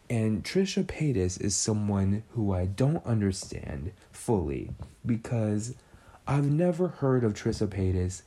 And 0.10 0.44
Trisha 0.44 0.84
Paytas 0.84 1.42
is 1.42 1.56
someone 1.56 2.24
who 2.32 2.54
I 2.54 2.66
don't 2.66 3.04
understand 3.06 3.92
fully 4.12 4.72
because 5.06 5.74
I've 6.28 6.50
never 6.50 6.88
heard 6.88 7.24
of 7.24 7.34
Trisha 7.34 7.68
Paytas 7.68 8.22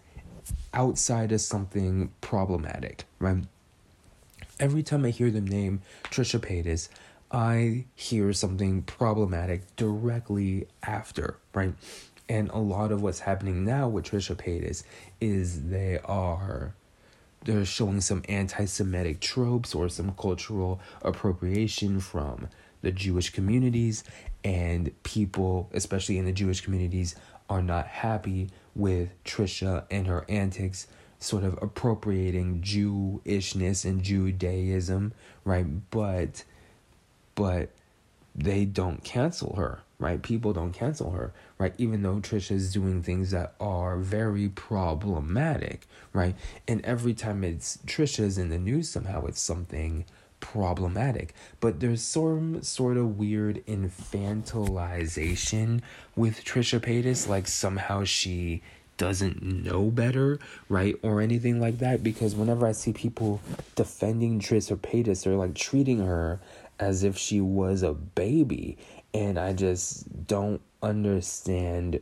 outside 0.75 1.31
of 1.31 1.41
something 1.41 2.11
problematic, 2.21 3.05
right? 3.19 3.45
Every 4.59 4.83
time 4.83 5.05
I 5.05 5.11
hear 5.11 5.31
the 5.31 5.41
name 5.41 5.83
Trisha 6.05 6.41
Paytas, 6.41 6.88
I 7.31 7.85
hear 7.95 8.33
something 8.33 8.83
problematic 8.83 9.77
directly 9.77 10.67
after, 10.83 11.37
right? 11.55 11.75
And 12.29 12.51
a 12.51 12.59
lot 12.59 12.91
of 12.91 13.03
what's 13.03 13.21
happening 13.21 13.64
now 13.64 13.88
with 13.88 14.07
Trisha 14.07 14.35
Paytas 14.35 14.83
is 15.21 15.69
they 15.69 15.99
are 16.05 16.75
they're 17.49 17.65
showing 17.65 18.03
some 18.03 18.23
anti-Semitic 18.29 19.21
tropes 19.21 19.75
or 19.75 19.89
some 19.89 20.13
cultural 20.19 20.79
appropriation 21.01 21.99
from 21.99 22.47
the 22.83 22.93
Jewish 22.93 23.31
communities, 23.31 24.05
and 24.45 24.93
people, 25.03 25.71
especially 25.73 26.19
in 26.19 26.27
the 26.27 26.33
Jewish 26.33 26.61
communities, 26.61 27.17
are 27.49 27.63
not 27.63 27.87
happy 27.87 28.51
with 28.75 29.09
Trisha 29.25 29.85
and 29.91 30.07
her 30.07 30.27
antics, 30.29 30.89
sort 31.21 31.43
of 31.43 31.59
appropriating 31.63 32.61
Jewishness 32.61 33.87
and 33.87 34.03
Judaism, 34.03 35.15
right? 35.47 35.91
But, 35.91 36.45
but 37.35 37.71
they 38.35 38.67
don't 38.67 39.03
cancel 39.03 39.57
her, 39.57 39.81
right? 39.99 40.23
People 40.23 40.53
don't 40.53 40.73
cancel 40.73 41.11
her, 41.11 41.33
right? 41.59 41.75
Even 41.79 42.03
though 42.03 42.17
Trisha 42.17 42.53
is 42.53 42.73
doing 42.73 43.03
things 43.03 43.33
that 43.33 43.55
are 43.61 43.97
very 43.97 44.49
problematic, 44.49 45.87
right? 46.13 46.37
And 46.67 46.85
every 46.85 47.15
time 47.15 47.43
it's 47.43 47.79
Trisha's 47.79 48.39
in 48.39 48.51
the 48.51 48.59
news, 48.59 48.89
somehow 48.89 49.27
it's 49.27 49.41
something 49.41 50.05
problematic. 50.41 51.35
But 51.61 51.81
there's 51.81 52.03
some 52.03 52.63
sort 52.63 52.97
of 52.97 53.19
weird 53.19 53.65
infantilization 53.67 55.81
with 56.15 56.45
Trisha 56.45 56.81
Paytas, 56.81 57.29
like 57.29 57.49
somehow 57.49 58.05
she 58.05 58.63
doesn't 58.99 59.43
know 59.43 59.91
better, 59.91 60.39
right? 60.69 60.97
Or 61.03 61.21
anything 61.21 61.61
like 61.61 61.79
that. 61.79 62.03
Because 62.03 62.35
whenever 62.35 62.67
I 62.67 62.73
see 62.73 62.93
people 62.93 63.41
defending 63.75 64.41
Trisha 64.41 64.77
Paytas, 64.77 65.25
they're 65.25 65.35
like 65.35 65.55
treating 65.55 65.99
her 65.99 66.39
as 66.79 67.03
if 67.03 67.19
she 67.19 67.41
was 67.41 67.83
a 67.83 67.95
baby. 67.95 68.77
And 69.14 69.38
I 69.38 69.53
just 69.53 70.27
don't 70.27 70.61
understand 70.83 72.01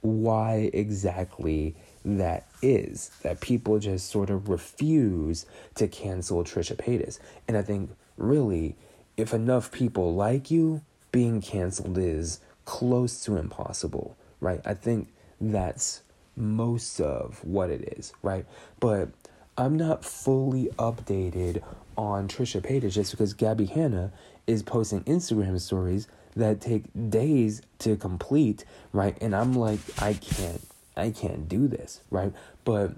why 0.00 0.70
exactly 0.72 1.74
that 2.04 2.46
is. 2.60 3.10
That 3.22 3.40
people 3.40 3.78
just 3.78 4.10
sort 4.10 4.30
of 4.30 4.48
refuse 4.48 5.46
to 5.76 5.88
cancel 5.88 6.44
Trisha 6.44 6.76
Paytas. 6.76 7.18
And 7.46 7.56
I 7.56 7.62
think, 7.62 7.90
really, 8.16 8.76
if 9.16 9.32
enough 9.32 9.70
people 9.70 10.14
like 10.14 10.50
you, 10.50 10.82
being 11.12 11.40
canceled 11.40 11.98
is 11.98 12.40
close 12.64 13.22
to 13.24 13.36
impossible, 13.36 14.16
right? 14.40 14.60
I 14.64 14.74
think 14.74 15.08
that's 15.40 16.02
most 16.36 17.00
of 17.00 17.44
what 17.44 17.70
it 17.70 17.98
is, 17.98 18.12
right? 18.22 18.46
But 18.80 19.10
I'm 19.56 19.76
not 19.76 20.04
fully 20.04 20.68
updated 20.78 21.62
on 21.96 22.28
Trisha 22.28 22.62
Paytas 22.62 22.92
just 22.92 23.10
because 23.10 23.34
Gabbie 23.34 23.68
Hanna 23.68 24.12
is 24.46 24.62
posting 24.62 25.04
Instagram 25.04 25.60
stories 25.60 26.08
that 26.36 26.60
take 26.60 26.84
days 27.10 27.62
to 27.80 27.96
complete, 27.96 28.64
right? 28.92 29.16
And 29.20 29.34
I'm 29.34 29.52
like, 29.52 29.80
I 30.00 30.14
can't, 30.14 30.62
I 30.96 31.10
can't 31.10 31.48
do 31.48 31.68
this, 31.68 32.00
right? 32.10 32.32
But 32.64 32.92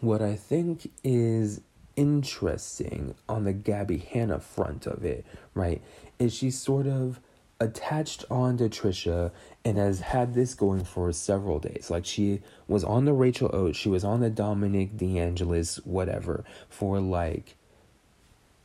what 0.00 0.22
I 0.22 0.36
think 0.36 0.90
is 1.02 1.60
interesting 1.96 3.14
on 3.28 3.44
the 3.44 3.52
Gabbie 3.52 4.04
Hanna 4.04 4.38
front 4.38 4.86
of 4.86 5.04
it, 5.04 5.24
right, 5.54 5.82
is 6.18 6.34
she 6.34 6.50
sort 6.50 6.86
of 6.86 7.20
attached 7.60 8.24
on 8.30 8.56
to 8.58 8.68
Trisha 8.68 9.32
and 9.64 9.78
has 9.78 10.00
had 10.00 10.34
this 10.34 10.54
going 10.54 10.84
for 10.84 11.12
several 11.12 11.58
days. 11.58 11.90
Like 11.90 12.06
she 12.06 12.40
was 12.68 12.84
on 12.84 13.04
the 13.04 13.12
Rachel 13.12 13.50
Oates, 13.52 13.76
she 13.76 13.88
was 13.88 14.04
on 14.04 14.20
the 14.20 14.30
Dominic 14.30 14.96
DeAngelis, 14.96 15.84
whatever, 15.84 16.44
for 16.68 17.00
like 17.00 17.56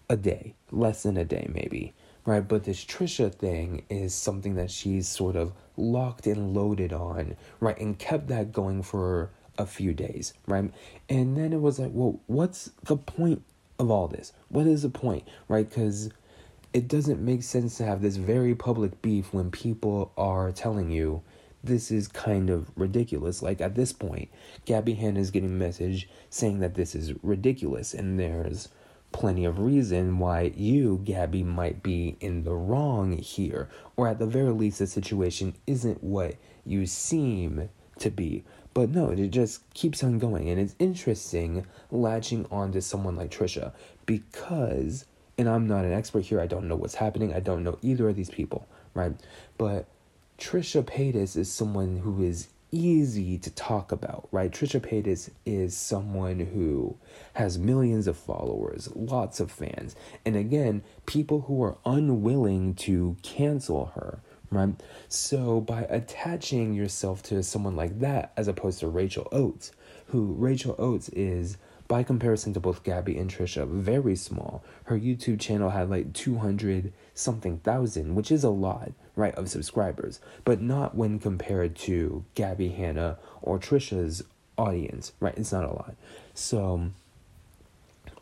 a 0.10 0.16
day, 0.16 0.54
less 0.72 1.04
than 1.04 1.18
a 1.18 1.26
day 1.26 1.50
maybe, 1.52 1.94
right? 2.26 2.48
But 2.48 2.64
this 2.64 2.84
Trisha 2.84 3.34
thing 3.34 3.84
is 3.90 4.14
something 4.14 4.56
that 4.56 4.72
she's 4.72 5.08
sort 5.08 5.36
of 5.36 5.54
locked 5.78 6.28
and 6.28 6.54
loaded 6.54 6.94
on, 6.94 7.36
right? 7.60 7.78
And 7.80 7.98
kept 7.98 8.28
that 8.28 8.52
going 8.52 8.84
for 8.84 9.32
a 9.58 9.66
few 9.66 9.94
days, 9.94 10.34
right? 10.48 10.72
And 11.10 11.38
then 11.38 11.54
it 11.54 11.62
was 11.62 11.80
like, 11.80 11.92
well, 11.94 12.20
what's 12.28 12.72
the 12.84 12.98
point 12.98 13.44
of 13.80 13.92
all 13.92 14.08
this? 14.08 14.34
What 14.50 14.68
is 14.68 14.84
the 14.84 14.90
point, 14.90 15.28
right? 15.48 15.68
Because 15.68 16.10
it 16.74 16.88
doesn't 16.88 17.22
make 17.22 17.44
sense 17.44 17.78
to 17.78 17.86
have 17.86 18.02
this 18.02 18.16
very 18.16 18.56
public 18.56 19.02
beef 19.02 19.34
when 19.34 19.52
people 19.52 20.12
are 20.18 20.52
telling 20.52 20.90
you 20.90 21.22
this 21.64 21.92
is 21.92 22.08
kind 22.08 22.50
of 22.50 22.72
ridiculous. 22.76 23.42
Like 23.42 23.62
at 23.62 23.76
this 23.76 23.94
point, 23.94 24.30
Gabbie 24.66 24.98
Hanna 24.98 25.20
is 25.20 25.32
getting 25.32 25.50
a 25.50 25.54
message 25.54 26.10
saying 26.30 26.60
that 26.60 26.76
this 26.76 26.94
is 26.96 27.14
ridiculous, 27.24 27.94
and 27.94 28.20
there's 28.20 28.70
plenty 29.14 29.46
of 29.46 29.60
reason 29.60 30.20
why 30.20 30.52
you, 30.56 31.02
Gabbie, 31.06 31.46
might 31.46 31.82
be 31.82 32.18
in 32.20 32.44
the 32.44 32.54
wrong 32.54 33.18
here, 33.18 33.70
or 33.96 34.10
at 34.10 34.20
the 34.20 34.28
very 34.28 34.52
least, 34.52 34.80
the 34.80 34.88
situation 34.88 35.54
isn't 35.66 36.04
what 36.04 36.36
you 36.66 36.86
seem 36.86 37.70
to 38.00 38.10
be. 38.10 38.44
But 38.74 38.90
no, 38.90 39.12
it 39.12 39.28
just 39.30 39.62
keeps 39.74 40.04
on 40.04 40.20
going, 40.20 40.50
and 40.50 40.60
it's 40.60 40.76
interesting 40.80 41.66
latching 41.92 42.46
on 42.52 42.74
to 42.74 42.82
someone 42.82 43.16
like 43.16 43.32
Trisha 43.32 43.72
because 44.06 45.06
and 45.38 45.50
I'm 45.50 45.68
not 45.68 45.86
an 45.86 45.94
expert 45.94 46.26
here. 46.26 46.40
I 46.40 46.48
don't 46.48 46.68
know 46.68 46.76
what's 46.76 46.96
happening. 46.96 47.34
I 47.34 47.40
don't 47.40 47.64
know 47.64 47.78
either 47.82 48.10
of 48.10 48.16
these 48.16 48.30
people, 48.30 48.68
right? 48.94 49.14
But 49.58 49.88
Trisha 50.38 50.84
Paytas 50.84 51.36
is 51.38 51.52
someone 51.52 51.98
who 51.98 52.24
is 52.24 52.50
easy 52.74 53.38
to 53.38 53.50
talk 53.52 53.92
about, 53.92 54.28
right? 54.32 54.52
Trisha 54.52 54.82
Paytas 54.82 55.30
is 55.46 55.78
someone 55.78 56.40
who 56.40 56.98
has 57.34 57.58
millions 57.58 58.08
of 58.08 58.18
followers, 58.18 58.90
lots 58.96 59.40
of 59.40 59.52
fans, 59.52 59.96
and 60.26 60.36
again, 60.36 60.84
people 61.06 61.42
who 61.42 61.64
are 61.64 61.78
unwilling 61.86 62.74
to 62.76 63.16
cancel 63.22 63.92
her, 63.96 64.20
right? 64.50 64.74
So 65.08 65.62
by 65.62 65.84
attaching 65.84 66.74
yourself 66.74 67.22
to 67.24 67.44
someone 67.44 67.76
like 67.76 68.00
that, 68.00 68.34
as 68.36 68.48
opposed 68.48 68.80
to 68.80 68.88
Rachel 68.88 69.28
Oates, 69.32 69.72
who 70.08 70.34
Rachel 70.34 70.76
Oates 70.80 71.10
is 71.10 71.58
by 71.88 72.02
comparison 72.02 72.54
to 72.54 72.60
both 72.60 72.84
Gabbie 72.84 73.20
and 73.20 73.30
Trisha, 73.30 73.68
very 73.68 74.16
small. 74.16 74.64
Her 74.86 74.98
YouTube 74.98 75.40
channel 75.40 75.70
had 75.70 75.90
like 75.90 76.14
200 76.14 76.92
something 77.14 77.60
thousand, 77.60 78.16
which 78.16 78.32
is 78.32 78.44
a 78.44 78.50
lot, 78.50 78.92
right, 79.16 79.36
of 79.36 79.50
subscribers, 79.50 80.20
but 80.44 80.62
not 80.62 80.96
when 80.96 81.20
compared 81.20 81.76
to 81.76 82.26
Gabbie 82.36 82.76
Hanna 82.76 83.18
or 83.42 83.60
Trisha's 83.60 84.24
audience, 84.58 85.14
right? 85.20 85.38
It's 85.38 85.52
not 85.52 85.66
a 85.66 85.74
lot. 85.74 85.96
So, 86.34 86.90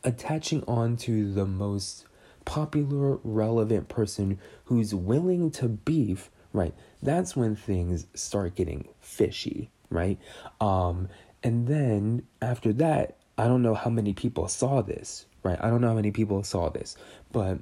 attaching 0.03 0.63
on 0.67 0.97
to 0.97 1.31
the 1.31 1.45
most 1.45 2.05
popular, 2.45 3.19
relevant 3.23 3.87
person 3.87 4.39
who's 4.65 4.93
willing 4.93 5.51
to 5.51 5.67
beef, 5.67 6.29
right? 6.53 6.73
That's 7.01 7.35
when 7.35 7.55
things 7.55 8.07
start 8.13 8.55
getting 8.55 8.87
fishy, 8.99 9.69
right? 9.89 10.17
Um, 10.59 11.07
and 11.43 11.67
then 11.67 12.23
after 12.41 12.73
that, 12.73 13.17
I 13.37 13.47
don't 13.47 13.61
know 13.61 13.73
how 13.73 13.89
many 13.89 14.13
people 14.13 14.47
saw 14.47 14.81
this, 14.81 15.25
right? 15.43 15.57
I 15.61 15.69
don't 15.69 15.81
know 15.81 15.87
how 15.87 15.95
many 15.95 16.11
people 16.11 16.43
saw 16.43 16.69
this, 16.69 16.97
but 17.31 17.59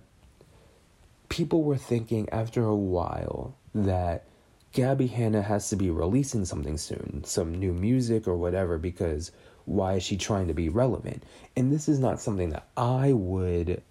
people 1.30 1.64
were 1.64 1.78
thinking 1.78 2.28
after 2.32 2.66
a 2.66 2.76
while 2.76 3.56
that 3.74 4.26
Gabbie 4.74 5.10
Hanna 5.10 5.42
has 5.42 5.70
to 5.70 5.76
be 5.76 5.90
releasing 5.90 6.46
something 6.46 6.78
soon, 6.78 7.24
some 7.24 7.56
new 7.56 7.74
music 7.74 8.28
or 8.28 8.36
whatever, 8.36 8.78
because 8.78 9.32
why 9.66 9.96
is 9.96 10.04
she 10.04 10.18
trying 10.18 10.48
to 10.48 10.54
be 10.54 10.70
relevant? 10.70 11.24
And 11.56 11.72
this 11.72 11.88
is 11.88 12.00
not 12.00 12.22
something 12.22 12.50
that 12.50 12.68
I 12.76 13.14
would 13.14 13.82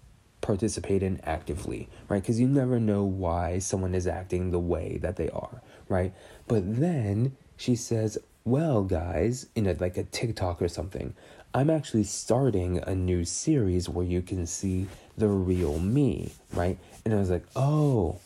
participate 0.41 1.03
in 1.03 1.19
actively, 1.23 1.89
right? 2.07 2.21
Because 2.21 2.39
you 2.39 2.47
never 2.47 2.79
know 2.79 3.03
why 3.03 3.59
someone 3.59 3.93
is 3.93 4.07
acting 4.07 4.51
the 4.51 4.59
way 4.59 4.99
that 5.01 5.15
they 5.17 5.29
are, 5.29 5.61
right? 5.87 6.13
But 6.47 6.79
then 6.79 7.35
she 7.57 7.75
says, 7.75 8.17
well, 8.45 8.83
guys, 8.83 9.47
in 9.55 9.67
a, 9.67 9.73
like 9.73 9.97
a 9.97 10.03
TikTok 10.03 10.61
or 10.61 10.69
something, 10.69 11.13
I'm 11.53 11.69
actually 11.69 12.03
starting 12.03 12.77
a 12.79 12.95
new 12.95 13.25
series 13.25 13.89
where 13.89 14.05
you 14.05 14.21
can 14.21 14.45
see 14.45 14.87
the 15.17 15.27
real 15.27 15.79
me, 15.79 16.31
right? 16.53 16.77
And 17.09 17.17
I 17.17 17.21
was 17.21 17.31
like, 17.31 17.47
oh, 17.55 18.19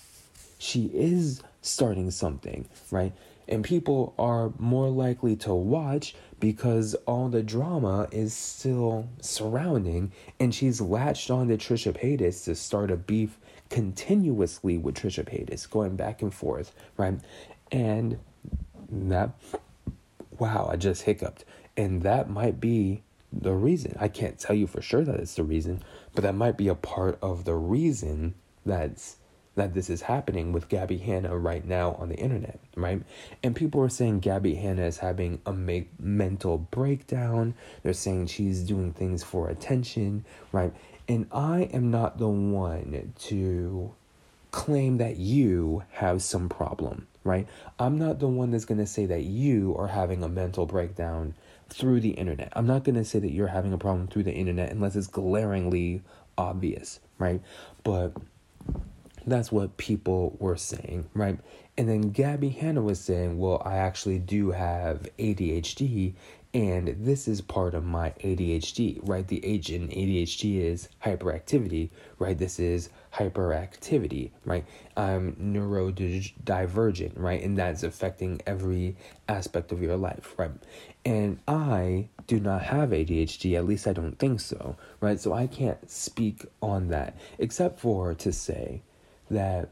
she 0.58 0.92
is 0.94 1.42
starting 1.62 2.12
something, 2.12 2.68
right? 2.92 3.14
And 3.48 3.64
people 3.64 4.14
are 4.20 4.52
more 4.60 4.90
likely 4.90 5.38
to 5.38 5.54
watch 5.54 6.16
because 6.42 6.94
all 7.06 7.30
the 7.30 7.44
drama 7.44 8.10
is 8.12 8.34
still 8.34 9.08
surrounding, 9.22 10.12
and 10.38 10.54
she's 10.54 10.82
latched 10.82 11.32
on 11.32 11.48
to 11.48 11.56
Trisha 11.56 11.98
Paytas 11.98 12.44
to 12.44 12.56
start 12.56 12.92
a 12.92 12.98
beef 12.98 13.40
continuously 13.70 14.78
with 14.78 14.96
Trisha 14.96 15.24
Paytas, 15.24 15.70
going 15.70 15.96
back 15.96 16.22
and 16.22 16.34
forth, 16.34 16.76
right? 16.98 17.18
And 17.72 18.20
that, 18.90 19.30
wow, 20.40 20.68
I 20.70 20.76
just 20.76 21.04
hiccuped. 21.04 21.46
And 21.78 22.02
that 22.02 22.30
might 22.30 22.60
be 22.60 23.04
the 23.32 23.54
reason. 23.54 23.96
I 23.98 24.10
can't 24.10 24.38
tell 24.38 24.58
you 24.58 24.68
for 24.68 24.82
sure 24.82 25.06
that 25.06 25.22
it's 25.22 25.36
the 25.36 25.46
reason, 25.46 25.82
but 26.14 26.24
that 26.24 26.36
might 26.36 26.58
be 26.58 26.68
a 26.68 26.76
part 26.76 27.18
of 27.22 27.46
the 27.46 27.56
reason 27.56 28.36
that's 28.66 29.18
that 29.56 29.74
this 29.74 29.90
is 29.90 30.02
happening 30.02 30.52
with 30.52 30.68
Gabbie 30.68 31.02
Hanna 31.02 31.38
right 31.38 31.64
now 31.64 31.94
on 31.94 32.10
the 32.10 32.16
internet, 32.16 32.60
right? 32.76 33.04
And 33.44 33.56
people 33.56 33.82
are 33.82 33.90
saying 33.90 34.22
Gabbie 34.22 34.60
Hanna 34.60 34.84
is 34.84 34.98
having 34.98 35.42
a 35.46 35.54
make 35.54 36.00
mental 36.00 36.58
breakdown. 36.58 37.54
They're 37.84 37.94
saying 37.94 38.28
she's 38.28 38.64
doing 38.64 38.94
things 38.94 39.24
for 39.24 39.50
attention, 39.50 40.26
right? 40.52 40.74
And 41.08 41.28
I 41.32 41.70
am 41.72 41.92
not 41.92 42.18
the 42.18 42.30
one 42.30 43.14
to 43.26 43.94
claim 44.52 44.98
that 44.98 45.18
you 45.18 45.84
have 45.92 46.24
some 46.24 46.50
problem, 46.50 47.08
right? 47.24 47.48
I'm 47.78 48.00
not 48.00 48.20
the 48.20 48.28
one 48.28 48.52
that's 48.52 48.66
going 48.66 48.80
to 48.80 48.88
say 48.88 49.06
that 49.06 49.24
you 49.24 49.76
are 49.78 49.88
having 49.88 50.24
a 50.24 50.30
mental 50.30 50.66
breakdown 50.66 51.36
through 51.70 52.00
the 52.00 52.12
internet. 52.12 52.54
I'm 52.56 52.68
not 52.68 52.84
going 52.84 52.96
to 52.96 53.06
say 53.06 53.20
that 53.20 53.32
you're 53.32 53.48
having 53.48 53.74
a 53.74 53.78
problem 53.78 54.08
through 54.08 54.24
the 54.24 54.34
internet 54.34 54.72
unless 54.72 54.96
it's 54.96 55.08
glaringly 55.08 56.02
obvious, 56.38 57.00
right? 57.18 57.42
But 57.84 58.14
that's 59.26 59.52
what 59.52 59.78
people 59.78 60.36
were 60.40 60.58
saying, 60.58 61.10
right? 61.14 61.40
And 61.78 61.90
then 61.90 62.12
Gabbie 62.12 62.56
Hanna 62.56 62.82
was 62.82 63.00
saying, 63.00 63.38
well, 63.40 63.62
I 63.66 63.78
actually 63.78 64.20
do 64.20 64.52
have 64.52 65.08
ADHD 65.18 66.14
And 66.54 66.96
this 67.00 67.28
is 67.28 67.42
part 67.42 67.74
of 67.74 67.84
my 67.84 68.12
ADHD, 68.24 69.00
right? 69.02 69.28
The 69.28 69.44
H 69.44 69.72
in 69.72 69.88
ADHD 69.88 70.62
is 70.62 70.88
hyperactivity, 71.04 71.90
right? 72.20 72.38
This 72.38 72.60
is 72.60 72.90
hyperactivity, 73.12 74.30
right? 74.46 74.64
I'm 74.96 75.34
neurodivergent, 75.38 77.14
right? 77.16 77.42
And 77.42 77.58
that's 77.58 77.82
affecting 77.82 78.40
every 78.46 78.96
aspect 79.28 79.72
of 79.72 79.82
your 79.82 79.98
life, 79.98 80.36
right? 80.38 80.52
And 81.04 81.40
I 81.48 82.10
do 82.28 82.40
not 82.40 82.62
have 82.62 82.90
ADHD, 82.90 83.56
at 83.58 83.66
least 83.66 83.88
I 83.88 83.94
don't 83.94 84.20
think 84.20 84.40
so, 84.40 84.76
right? 85.02 85.20
So 85.20 85.34
I 85.34 85.48
can't 85.48 85.90
speak 85.90 86.46
on 86.62 86.90
that, 86.90 87.18
except 87.40 87.80
for 87.80 88.14
to 88.14 88.32
say 88.32 88.84
that 89.32 89.70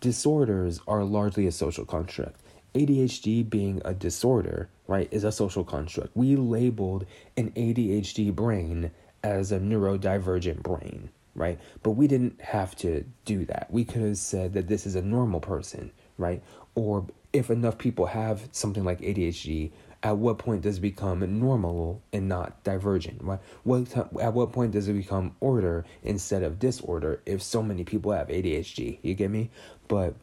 disorders 0.00 0.80
are 0.86 1.04
largely 1.04 1.46
a 1.46 1.52
social 1.52 1.86
construct. 1.86 2.38
ADHD 2.74 3.48
being 3.48 3.80
a 3.84 3.94
disorder, 3.94 4.68
right, 4.90 5.08
is 5.12 5.22
a 5.22 5.30
social 5.30 5.62
construct. 5.62 6.16
We 6.16 6.34
labeled 6.34 7.06
an 7.36 7.52
ADHD 7.52 8.34
brain 8.34 8.90
as 9.22 9.52
a 9.52 9.60
neurodivergent 9.60 10.64
brain, 10.64 11.10
right? 11.36 11.60
But 11.84 11.92
we 11.92 12.08
didn't 12.08 12.40
have 12.40 12.74
to 12.78 13.04
do 13.24 13.44
that. 13.44 13.68
We 13.70 13.84
could 13.84 14.02
have 14.02 14.18
said 14.18 14.52
that 14.54 14.66
this 14.66 14.86
is 14.86 14.96
a 14.96 15.02
normal 15.02 15.38
person, 15.38 15.92
right? 16.18 16.42
Or 16.74 17.06
if 17.32 17.50
enough 17.50 17.78
people 17.78 18.06
have 18.06 18.48
something 18.50 18.82
like 18.82 19.00
ADHD, 19.00 19.70
at 20.02 20.16
what 20.16 20.38
point 20.38 20.62
does 20.62 20.78
it 20.78 20.80
become 20.80 21.38
normal 21.38 22.02
and 22.12 22.28
not 22.28 22.64
divergent? 22.64 23.22
Right? 23.22 23.38
What 23.62 23.96
at 23.96 24.32
what 24.32 24.50
point 24.50 24.72
does 24.72 24.88
it 24.88 24.94
become 24.94 25.36
order 25.38 25.84
instead 26.02 26.42
of 26.42 26.58
disorder 26.58 27.20
if 27.26 27.42
so 27.42 27.62
many 27.62 27.84
people 27.84 28.10
have 28.10 28.26
ADHD? 28.26 28.98
You 29.02 29.14
get 29.14 29.30
me? 29.30 29.50
But 29.86 30.16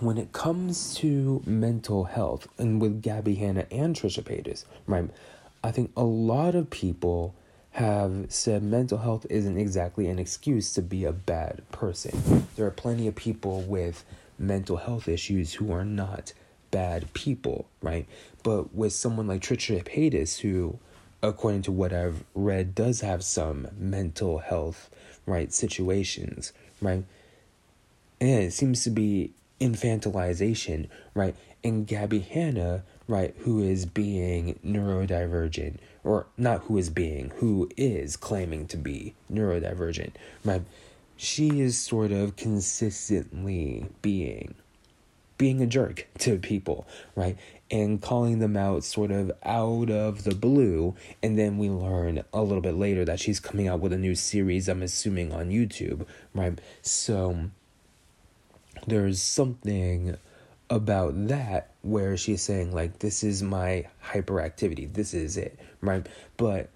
when 0.00 0.18
it 0.18 0.32
comes 0.32 0.94
to 0.96 1.42
mental 1.44 2.04
health, 2.04 2.48
and 2.58 2.80
with 2.80 3.02
Gabbie 3.02 3.38
Hanna 3.38 3.66
and 3.70 3.94
Trisha 3.94 4.22
Paytas, 4.22 4.64
right, 4.86 5.10
I 5.62 5.70
think 5.70 5.92
a 5.96 6.04
lot 6.04 6.54
of 6.54 6.70
people 6.70 7.34
have 7.72 8.26
said 8.28 8.62
mental 8.62 8.98
health 8.98 9.26
isn't 9.28 9.56
exactly 9.56 10.08
an 10.08 10.18
excuse 10.18 10.72
to 10.74 10.82
be 10.82 11.04
a 11.04 11.12
bad 11.12 11.62
person. 11.70 12.46
There 12.56 12.66
are 12.66 12.72
plenty 12.72 13.06
of 13.06 13.14
people 13.14 13.62
with 13.62 14.04
mental 14.38 14.76
health 14.76 15.08
issues 15.08 15.54
who 15.54 15.72
are 15.72 15.84
not 15.84 16.32
bad 16.70 17.12
people, 17.12 17.68
right? 17.82 18.06
But 18.42 18.74
with 18.74 18.92
someone 18.92 19.26
like 19.26 19.42
Trisha 19.42 19.82
Paytas, 19.84 20.40
who, 20.40 20.78
according 21.22 21.62
to 21.62 21.72
what 21.72 21.92
I've 21.92 22.24
read, 22.34 22.74
does 22.74 23.00
have 23.00 23.24
some 23.24 23.68
mental 23.76 24.38
health, 24.38 24.90
right, 25.26 25.52
situations, 25.52 26.52
right? 26.80 27.04
And 28.20 28.42
it 28.44 28.52
seems 28.52 28.84
to 28.84 28.90
be 28.90 29.32
infantilization, 29.60 30.88
right? 31.14 31.34
And 31.64 31.86
Gabbie 31.86 32.26
Hanna, 32.26 32.84
right, 33.06 33.34
who 33.40 33.60
is 33.62 33.86
being 33.86 34.58
neurodivergent, 34.64 35.76
or 36.04 36.26
not 36.36 36.62
who 36.62 36.78
is 36.78 36.90
being, 36.90 37.32
who 37.36 37.68
is 37.76 38.16
claiming 38.16 38.66
to 38.68 38.76
be 38.76 39.14
neurodivergent, 39.32 40.12
right? 40.44 40.62
She 41.16 41.60
is 41.60 41.76
sort 41.76 42.12
of 42.12 42.36
consistently 42.36 43.86
being 44.02 44.54
being 45.38 45.62
a 45.62 45.66
jerk 45.66 46.06
to 46.18 46.36
people, 46.36 46.86
right? 47.14 47.38
And 47.70 48.02
calling 48.02 48.40
them 48.40 48.56
out 48.56 48.82
sort 48.82 49.10
of 49.12 49.30
out 49.44 49.88
of 49.88 50.24
the 50.24 50.34
blue. 50.34 50.96
And 51.22 51.38
then 51.38 51.58
we 51.58 51.70
learn 51.70 52.24
a 52.32 52.42
little 52.42 52.60
bit 52.60 52.74
later 52.74 53.04
that 53.04 53.20
she's 53.20 53.40
coming 53.40 53.68
out 53.68 53.80
with 53.80 53.92
a 53.92 53.98
new 53.98 54.16
series, 54.16 54.68
I'm 54.68 54.82
assuming 54.82 55.32
on 55.32 55.50
YouTube, 55.50 56.06
right? 56.34 56.60
So 56.82 57.50
there's 58.86 59.20
something 59.20 60.16
about 60.70 61.28
that 61.28 61.70
where 61.82 62.16
she's 62.16 62.42
saying 62.42 62.72
like 62.72 62.98
this 62.98 63.22
is 63.24 63.42
my 63.42 63.86
hyperactivity. 64.04 64.92
This 64.92 65.14
is 65.14 65.36
it 65.36 65.58
right? 65.80 66.06
But 66.36 66.70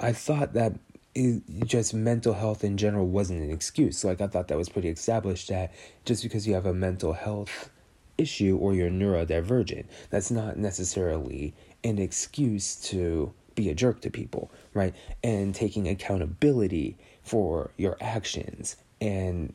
i 0.00 0.12
thought 0.12 0.52
that 0.54 0.72
it, 1.14 1.42
just 1.64 1.94
mental 1.94 2.34
health 2.34 2.64
in 2.64 2.76
general 2.76 3.06
wasn't 3.06 3.40
an 3.40 3.50
excuse. 3.50 4.04
Like 4.04 4.20
i 4.20 4.26
thought 4.26 4.48
that 4.48 4.58
was 4.58 4.68
pretty 4.68 4.88
established 4.88 5.48
that 5.48 5.72
just 6.04 6.22
because 6.22 6.46
you 6.46 6.54
have 6.54 6.66
a 6.66 6.74
mental 6.74 7.12
health 7.12 7.70
issue 8.18 8.56
or 8.56 8.72
you're 8.74 8.90
neurodivergent 8.90 9.84
that's 10.08 10.30
not 10.30 10.56
necessarily 10.56 11.52
an 11.84 11.98
excuse 11.98 12.76
to 12.76 13.30
be 13.54 13.68
a 13.68 13.74
jerk 13.74 14.00
to 14.00 14.10
people 14.10 14.50
right? 14.74 14.94
And 15.24 15.54
taking 15.54 15.88
accountability 15.88 16.98
for 17.22 17.72
your 17.76 17.96
actions 18.00 18.76
and 19.00 19.54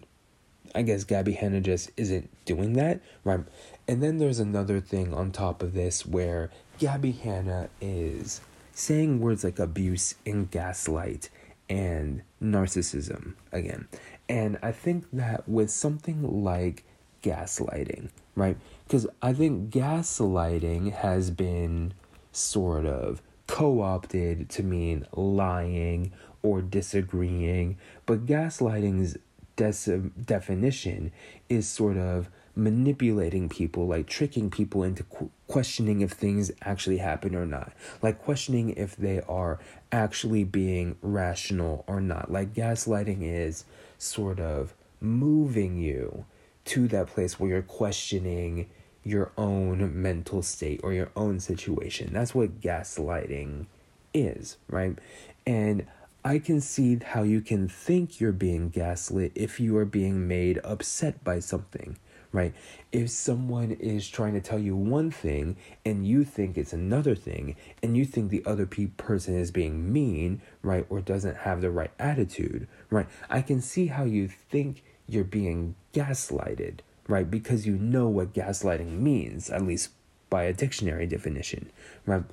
I 0.73 0.83
guess 0.83 1.03
Gabbie 1.03 1.37
Hanna 1.37 1.61
just 1.61 1.91
isn't 1.97 2.29
doing 2.45 2.73
that, 2.73 3.01
right? 3.23 3.41
And 3.87 4.01
then 4.01 4.17
there's 4.17 4.39
another 4.39 4.79
thing 4.79 5.13
on 5.13 5.31
top 5.31 5.61
of 5.61 5.73
this 5.73 6.05
where 6.05 6.49
Gabbie 6.79 7.19
Hanna 7.19 7.69
is 7.81 8.41
saying 8.73 9.19
words 9.19 9.43
like 9.43 9.59
abuse 9.59 10.15
and 10.25 10.49
gaslight 10.49 11.29
and 11.69 12.21
narcissism 12.41 13.33
again. 13.51 13.87
And 14.29 14.57
I 14.61 14.71
think 14.71 15.05
that 15.13 15.47
with 15.47 15.71
something 15.71 16.43
like 16.43 16.85
gaslighting, 17.21 18.09
right? 18.35 18.57
Because 18.87 19.07
I 19.21 19.33
think 19.33 19.71
gaslighting 19.71 20.93
has 20.93 21.31
been 21.31 21.93
sort 22.31 22.85
of 22.85 23.21
co 23.47 23.81
opted 23.81 24.49
to 24.49 24.63
mean 24.63 25.05
lying 25.13 26.13
or 26.41 26.61
disagreeing, 26.61 27.77
but 28.05 28.25
gaslighting's 28.25 29.17
des- 29.61 30.09
definition 30.25 31.11
is 31.49 31.67
sort 31.67 31.97
of 31.97 32.29
manipulating 32.55 33.47
people, 33.47 33.87
like 33.87 34.07
tricking 34.07 34.49
people 34.49 34.83
into 34.83 35.03
qu- 35.03 35.29
questioning 35.47 36.01
if 36.01 36.11
things 36.11 36.51
actually 36.63 36.97
happen 36.97 37.35
or 37.35 37.45
not, 37.45 37.71
like 38.01 38.21
questioning 38.21 38.71
if 38.71 38.95
they 38.95 39.21
are 39.21 39.59
actually 39.91 40.43
being 40.43 40.95
rational 41.01 41.83
or 41.87 42.01
not. 42.01 42.31
Like 42.31 42.53
gaslighting 42.53 43.19
is 43.21 43.65
sort 43.97 44.39
of 44.39 44.73
moving 44.99 45.77
you 45.77 46.25
to 46.65 46.87
that 46.89 47.07
place 47.07 47.39
where 47.39 47.51
you're 47.51 47.61
questioning 47.61 48.69
your 49.03 49.31
own 49.37 50.01
mental 50.01 50.41
state 50.41 50.79
or 50.83 50.93
your 50.93 51.09
own 51.15 51.39
situation. 51.39 52.11
That's 52.13 52.35
what 52.35 52.61
gaslighting 52.61 53.65
is, 54.13 54.57
right? 54.67 54.97
And 55.45 55.87
I 56.23 56.37
can 56.37 56.61
see 56.61 56.99
how 57.03 57.23
you 57.23 57.41
can 57.41 57.67
think 57.67 58.19
you're 58.19 58.31
being 58.31 58.69
gaslit 58.69 59.31
if 59.33 59.59
you 59.59 59.75
are 59.77 59.85
being 59.85 60.27
made 60.27 60.59
upset 60.63 61.23
by 61.23 61.39
something, 61.39 61.97
right? 62.31 62.53
If 62.91 63.09
someone 63.09 63.71
is 63.71 64.07
trying 64.07 64.33
to 64.33 64.41
tell 64.41 64.59
you 64.59 64.75
one 64.75 65.09
thing 65.09 65.57
and 65.83 66.05
you 66.05 66.23
think 66.23 66.57
it's 66.57 66.73
another 66.73 67.15
thing, 67.15 67.55
and 67.81 67.97
you 67.97 68.05
think 68.05 68.29
the 68.29 68.43
other 68.45 68.67
pe- 68.67 68.87
person 68.97 69.35
is 69.35 69.49
being 69.49 69.91
mean, 69.91 70.43
right, 70.61 70.85
or 70.89 71.01
doesn't 71.01 71.37
have 71.37 71.61
the 71.61 71.71
right 71.71 71.91
attitude, 71.97 72.67
right? 72.91 73.07
I 73.27 73.41
can 73.41 73.59
see 73.59 73.87
how 73.87 74.03
you 74.03 74.27
think 74.27 74.83
you're 75.07 75.23
being 75.23 75.73
gaslighted, 75.91 76.79
right? 77.07 77.29
Because 77.29 77.65
you 77.65 77.77
know 77.77 78.07
what 78.07 78.33
gaslighting 78.33 78.99
means, 78.99 79.49
at 79.49 79.63
least 79.63 79.89
by 80.29 80.43
a 80.43 80.53
dictionary 80.53 81.07
definition, 81.07 81.71
right? 82.05 82.23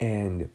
And 0.00 0.50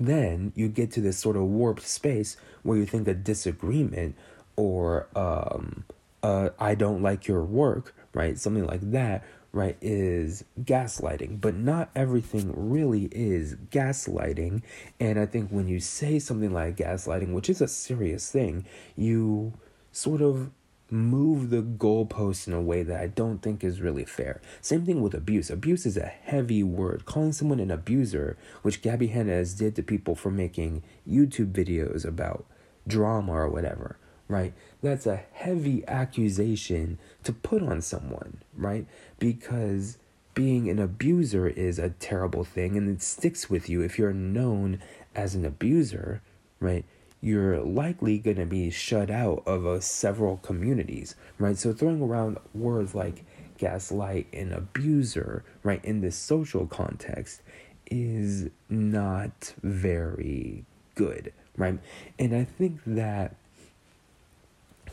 then 0.00 0.52
you 0.56 0.68
get 0.68 0.90
to 0.92 1.00
this 1.00 1.18
sort 1.18 1.36
of 1.36 1.42
warped 1.42 1.86
space 1.86 2.36
where 2.62 2.78
you 2.78 2.86
think 2.86 3.06
a 3.06 3.14
disagreement 3.14 4.16
or 4.56 5.06
um, 5.14 5.84
uh, 6.22 6.50
I 6.58 6.74
don't 6.74 7.02
like 7.02 7.28
your 7.28 7.44
work, 7.44 7.94
right? 8.14 8.38
Something 8.38 8.66
like 8.66 8.90
that, 8.92 9.24
right, 9.52 9.76
is 9.80 10.44
gaslighting. 10.60 11.40
But 11.40 11.54
not 11.54 11.90
everything 11.94 12.52
really 12.54 13.04
is 13.12 13.56
gaslighting. 13.70 14.62
And 14.98 15.18
I 15.18 15.26
think 15.26 15.50
when 15.50 15.68
you 15.68 15.80
say 15.80 16.18
something 16.18 16.52
like 16.52 16.76
gaslighting, 16.76 17.32
which 17.32 17.50
is 17.50 17.60
a 17.60 17.68
serious 17.68 18.30
thing, 18.30 18.64
you 18.96 19.52
sort 19.92 20.22
of 20.22 20.50
move 20.90 21.50
the 21.50 21.62
goalposts 21.62 22.46
in 22.46 22.52
a 22.52 22.60
way 22.60 22.82
that 22.82 23.00
I 23.00 23.06
don't 23.06 23.40
think 23.40 23.62
is 23.62 23.80
really 23.80 24.04
fair. 24.04 24.40
Same 24.60 24.84
thing 24.84 25.00
with 25.02 25.14
abuse. 25.14 25.50
Abuse 25.50 25.86
is 25.86 25.96
a 25.96 26.06
heavy 26.06 26.62
word. 26.62 27.04
Calling 27.04 27.32
someone 27.32 27.60
an 27.60 27.70
abuser, 27.70 28.36
which 28.62 28.82
Gabbie 28.82 29.10
Hannes 29.10 29.54
did 29.54 29.76
to 29.76 29.82
people 29.82 30.14
for 30.14 30.30
making 30.30 30.82
YouTube 31.08 31.52
videos 31.52 32.04
about 32.04 32.44
drama 32.86 33.32
or 33.32 33.48
whatever, 33.48 33.98
right? 34.28 34.52
That's 34.82 35.06
a 35.06 35.22
heavy 35.32 35.86
accusation 35.86 36.98
to 37.24 37.32
put 37.32 37.62
on 37.62 37.80
someone, 37.80 38.40
right? 38.56 38.86
Because 39.18 39.98
being 40.34 40.68
an 40.68 40.78
abuser 40.78 41.48
is 41.48 41.78
a 41.78 41.90
terrible 41.90 42.44
thing 42.44 42.76
and 42.76 42.88
it 42.88 43.02
sticks 43.02 43.50
with 43.50 43.68
you 43.68 43.82
if 43.82 43.98
you're 43.98 44.12
known 44.12 44.80
as 45.14 45.34
an 45.34 45.44
abuser, 45.44 46.22
right? 46.60 46.84
You're 47.20 47.60
likely 47.60 48.18
going 48.18 48.36
to 48.36 48.46
be 48.46 48.70
shut 48.70 49.10
out 49.10 49.42
of 49.46 49.66
uh, 49.66 49.80
several 49.80 50.38
communities, 50.38 51.14
right? 51.38 51.56
So 51.58 51.72
throwing 51.72 52.02
around 52.02 52.38
words 52.54 52.94
like 52.94 53.24
gaslight 53.58 54.26
and 54.32 54.52
abuser, 54.52 55.44
right, 55.62 55.84
in 55.84 56.00
this 56.00 56.16
social 56.16 56.66
context 56.66 57.42
is 57.90 58.48
not 58.68 59.54
very 59.62 60.64
good, 60.94 61.32
right? 61.56 61.78
And 62.18 62.34
I 62.34 62.44
think 62.44 62.80
that 62.86 63.34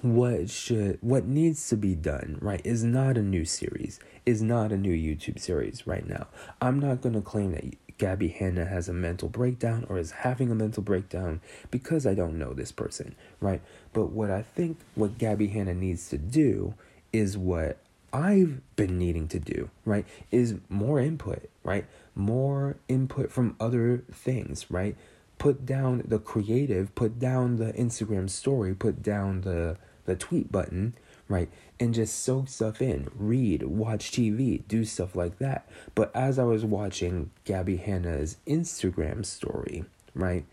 what 0.01 0.49
should 0.49 0.97
what 1.01 1.25
needs 1.25 1.69
to 1.69 1.75
be 1.75 1.95
done 1.95 2.37
right 2.39 2.61
is 2.63 2.83
not 2.83 3.17
a 3.17 3.21
new 3.21 3.43
series 3.43 3.99
is 4.27 4.43
not 4.43 4.71
a 4.71 4.77
new 4.77 4.93
youtube 4.93 5.39
series 5.39 5.87
right 5.87 6.07
now 6.07 6.27
i'm 6.61 6.79
not 6.79 7.01
going 7.01 7.15
to 7.15 7.21
claim 7.21 7.51
that 7.51 7.63
gabbie 7.97 8.33
hanna 8.33 8.65
has 8.65 8.87
a 8.87 8.93
mental 8.93 9.29
breakdown 9.29 9.85
or 9.89 9.97
is 9.97 10.11
having 10.11 10.51
a 10.51 10.55
mental 10.55 10.83
breakdown 10.83 11.41
because 11.71 12.05
i 12.05 12.13
don't 12.13 12.37
know 12.37 12.53
this 12.53 12.71
person 12.71 13.15
right? 13.39 13.61
But 13.93 14.11
what 14.11 14.31
i 14.31 14.41
think 14.41 14.79
what 14.95 15.17
gabbie 15.17 15.51
hanna 15.51 15.73
needs 15.73 16.09
to 16.09 16.17
do 16.17 16.73
is 17.11 17.37
what 17.37 17.77
i've 18.13 18.61
been 18.75 18.97
needing 18.97 19.27
to 19.29 19.39
do 19.39 19.69
right 19.85 20.05
is 20.31 20.55
more 20.69 20.99
input 20.99 21.49
right? 21.63 21.85
More 22.15 22.77
input 22.87 23.31
from 23.31 23.55
other 23.59 24.03
things 24.11 24.69
right? 24.69 24.95
Put 25.37 25.65
down 25.65 26.03
the 26.07 26.19
creative 26.19 26.93
put 26.95 27.19
down 27.19 27.57
the 27.57 27.73
instagram 27.73 28.29
story 28.29 28.73
put 28.73 29.03
down 29.03 29.41
the 29.41 29.77
the 30.07 30.15
tweet 30.15 30.51
button, 30.51 30.95
right? 31.27 31.49
And 31.79 31.93
just 31.93 32.23
soak 32.23 32.47
stuff 32.47 32.81
in, 32.81 33.07
read, 33.15 33.61
watch 33.63 34.11
TV, 34.11 34.67
do 34.67 34.83
stuff 34.83 35.15
like 35.15 35.37
that. 35.37 35.69
But 35.93 36.15
as 36.15 36.39
I 36.39 36.43
was 36.43 36.65
watching 36.65 37.29
Gabbie 37.45 37.79
Hanna's 37.79 38.37
Instagram 38.47 39.23
story, 39.23 39.85
right? 40.15 40.45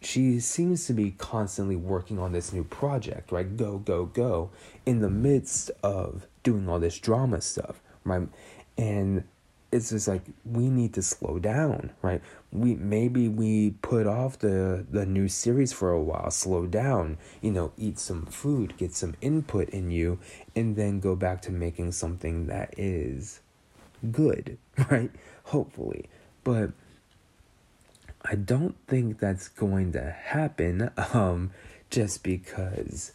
She 0.00 0.38
seems 0.40 0.86
to 0.86 0.92
be 0.92 1.12
constantly 1.12 1.74
working 1.74 2.18
on 2.18 2.32
this 2.32 2.52
new 2.52 2.64
project, 2.64 3.32
right? 3.32 3.56
Go, 3.56 3.78
go, 3.78 4.04
go, 4.04 4.50
in 4.84 5.00
the 5.00 5.10
midst 5.10 5.70
of 5.82 6.26
doing 6.42 6.68
all 6.68 6.78
this 6.78 6.98
drama 6.98 7.40
stuff, 7.40 7.80
right? 8.04 8.28
And 8.76 9.24
it's 9.70 9.90
just 9.90 10.08
like 10.08 10.22
we 10.44 10.68
need 10.70 10.94
to 10.94 11.02
slow 11.02 11.38
down, 11.38 11.90
right? 12.00 12.22
We 12.52 12.74
maybe 12.74 13.28
we 13.28 13.72
put 13.82 14.06
off 14.06 14.38
the 14.38 14.86
the 14.90 15.04
new 15.04 15.28
series 15.28 15.72
for 15.72 15.90
a 15.90 16.00
while, 16.00 16.30
slow 16.30 16.66
down, 16.66 17.18
you 17.42 17.50
know, 17.50 17.72
eat 17.76 17.98
some 17.98 18.26
food, 18.26 18.76
get 18.78 18.94
some 18.94 19.14
input 19.20 19.68
in 19.70 19.90
you, 19.90 20.18
and 20.56 20.76
then 20.76 21.00
go 21.00 21.14
back 21.14 21.42
to 21.42 21.52
making 21.52 21.92
something 21.92 22.46
that 22.46 22.74
is 22.78 23.40
good, 24.10 24.56
right? 24.90 25.10
Hopefully. 25.44 26.08
But 26.44 26.70
I 28.22 28.36
don't 28.36 28.76
think 28.86 29.18
that's 29.18 29.48
going 29.48 29.92
to 29.92 30.10
happen 30.10 30.90
um 31.12 31.50
just 31.90 32.22
because 32.22 33.12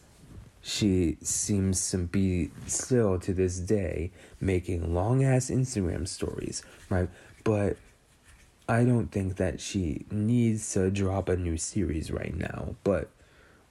she 0.65 1.17
seems 1.21 1.91
to 1.91 1.97
be 1.97 2.49
still 2.67 3.19
to 3.19 3.33
this 3.33 3.59
day 3.59 4.11
making 4.39 4.93
long 4.93 5.21
ass 5.21 5.49
Instagram 5.49 6.07
stories, 6.07 6.63
right? 6.89 7.09
But 7.43 7.75
I 8.69 8.85
don't 8.85 9.11
think 9.11 9.35
that 9.35 9.59
she 9.59 10.05
needs 10.09 10.71
to 10.73 10.89
drop 10.89 11.27
a 11.27 11.35
new 11.35 11.57
series 11.57 12.11
right 12.11 12.33
now, 12.33 12.75
but 12.85 13.09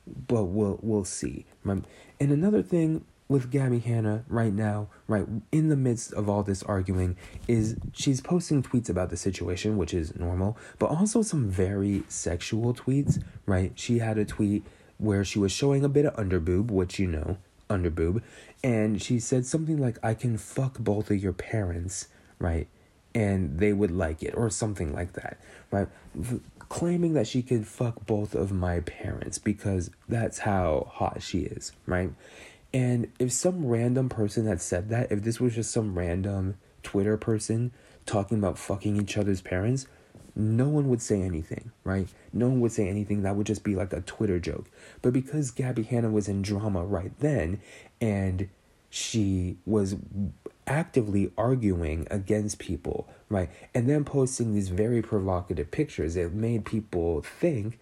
but 0.06 0.44
we'll 0.44 0.78
we'll 0.82 1.06
see. 1.06 1.46
And 1.64 1.86
another 2.20 2.62
thing 2.62 3.06
with 3.26 3.50
Gabbie 3.50 3.82
Hanna 3.82 4.24
right 4.28 4.52
now, 4.52 4.88
right 5.08 5.26
in 5.50 5.70
the 5.70 5.76
midst 5.76 6.12
of 6.12 6.28
all 6.28 6.42
this 6.42 6.62
arguing, 6.62 7.16
is 7.48 7.76
she's 7.94 8.20
posting 8.20 8.62
tweets 8.62 8.90
about 8.90 9.08
the 9.08 9.16
situation, 9.16 9.78
which 9.78 9.94
is 9.94 10.14
normal, 10.14 10.58
but 10.78 10.90
also 10.90 11.22
some 11.22 11.48
very 11.48 12.02
sexual 12.08 12.74
tweets, 12.74 13.22
right? 13.46 13.72
She 13.76 14.00
had 14.00 14.18
a 14.18 14.26
tweet 14.26 14.66
where 15.02 15.24
she 15.24 15.38
was 15.38 15.52
showing 15.52 15.84
a 15.84 15.88
bit 15.88 16.06
of 16.06 16.14
underboob, 16.14 16.70
which 16.70 16.98
you 16.98 17.06
know, 17.06 17.36
underboob, 17.68 18.22
and 18.62 19.02
she 19.02 19.18
said 19.18 19.44
something 19.44 19.78
like, 19.78 19.98
I 20.02 20.14
can 20.14 20.38
fuck 20.38 20.78
both 20.78 21.10
of 21.10 21.22
your 21.22 21.32
parents, 21.32 22.08
right? 22.38 22.68
And 23.14 23.58
they 23.58 23.72
would 23.72 23.90
like 23.90 24.22
it, 24.22 24.34
or 24.36 24.48
something 24.48 24.94
like 24.94 25.14
that, 25.14 25.38
right? 25.70 25.88
claiming 26.72 27.12
that 27.12 27.26
she 27.26 27.42
could 27.42 27.66
fuck 27.66 28.06
both 28.06 28.34
of 28.34 28.50
my 28.50 28.80
parents 28.80 29.36
because 29.36 29.90
that's 30.08 30.38
how 30.38 30.90
hot 30.90 31.22
she 31.22 31.40
is, 31.40 31.72
right? 31.84 32.10
And 32.72 33.12
if 33.18 33.30
some 33.30 33.66
random 33.66 34.08
person 34.08 34.46
had 34.46 34.62
said 34.62 34.88
that, 34.88 35.12
if 35.12 35.22
this 35.22 35.38
was 35.38 35.54
just 35.54 35.70
some 35.70 35.98
random 35.98 36.56
Twitter 36.82 37.18
person 37.18 37.72
talking 38.06 38.38
about 38.38 38.56
fucking 38.56 38.96
each 38.96 39.18
other's 39.18 39.42
parents, 39.42 39.86
no 40.34 40.68
one 40.68 40.88
would 40.88 41.02
say 41.02 41.20
anything, 41.20 41.72
right? 41.84 42.08
No 42.32 42.48
one 42.48 42.60
would 42.60 42.72
say 42.72 42.88
anything. 42.88 43.22
That 43.22 43.36
would 43.36 43.46
just 43.46 43.64
be 43.64 43.74
like 43.74 43.92
a 43.92 44.00
Twitter 44.00 44.38
joke. 44.38 44.66
But 45.02 45.12
because 45.12 45.50
Gabbie 45.50 45.86
Hanna 45.86 46.10
was 46.10 46.28
in 46.28 46.42
drama 46.42 46.84
right 46.84 47.12
then 47.20 47.60
and 48.00 48.48
she 48.88 49.56
was 49.66 49.96
actively 50.66 51.32
arguing 51.36 52.06
against 52.10 52.58
people, 52.58 53.08
right? 53.28 53.50
And 53.74 53.88
then 53.88 54.04
posting 54.04 54.54
these 54.54 54.68
very 54.68 55.02
provocative 55.02 55.70
pictures, 55.70 56.16
it 56.16 56.32
made 56.32 56.64
people 56.64 57.22
think 57.22 57.78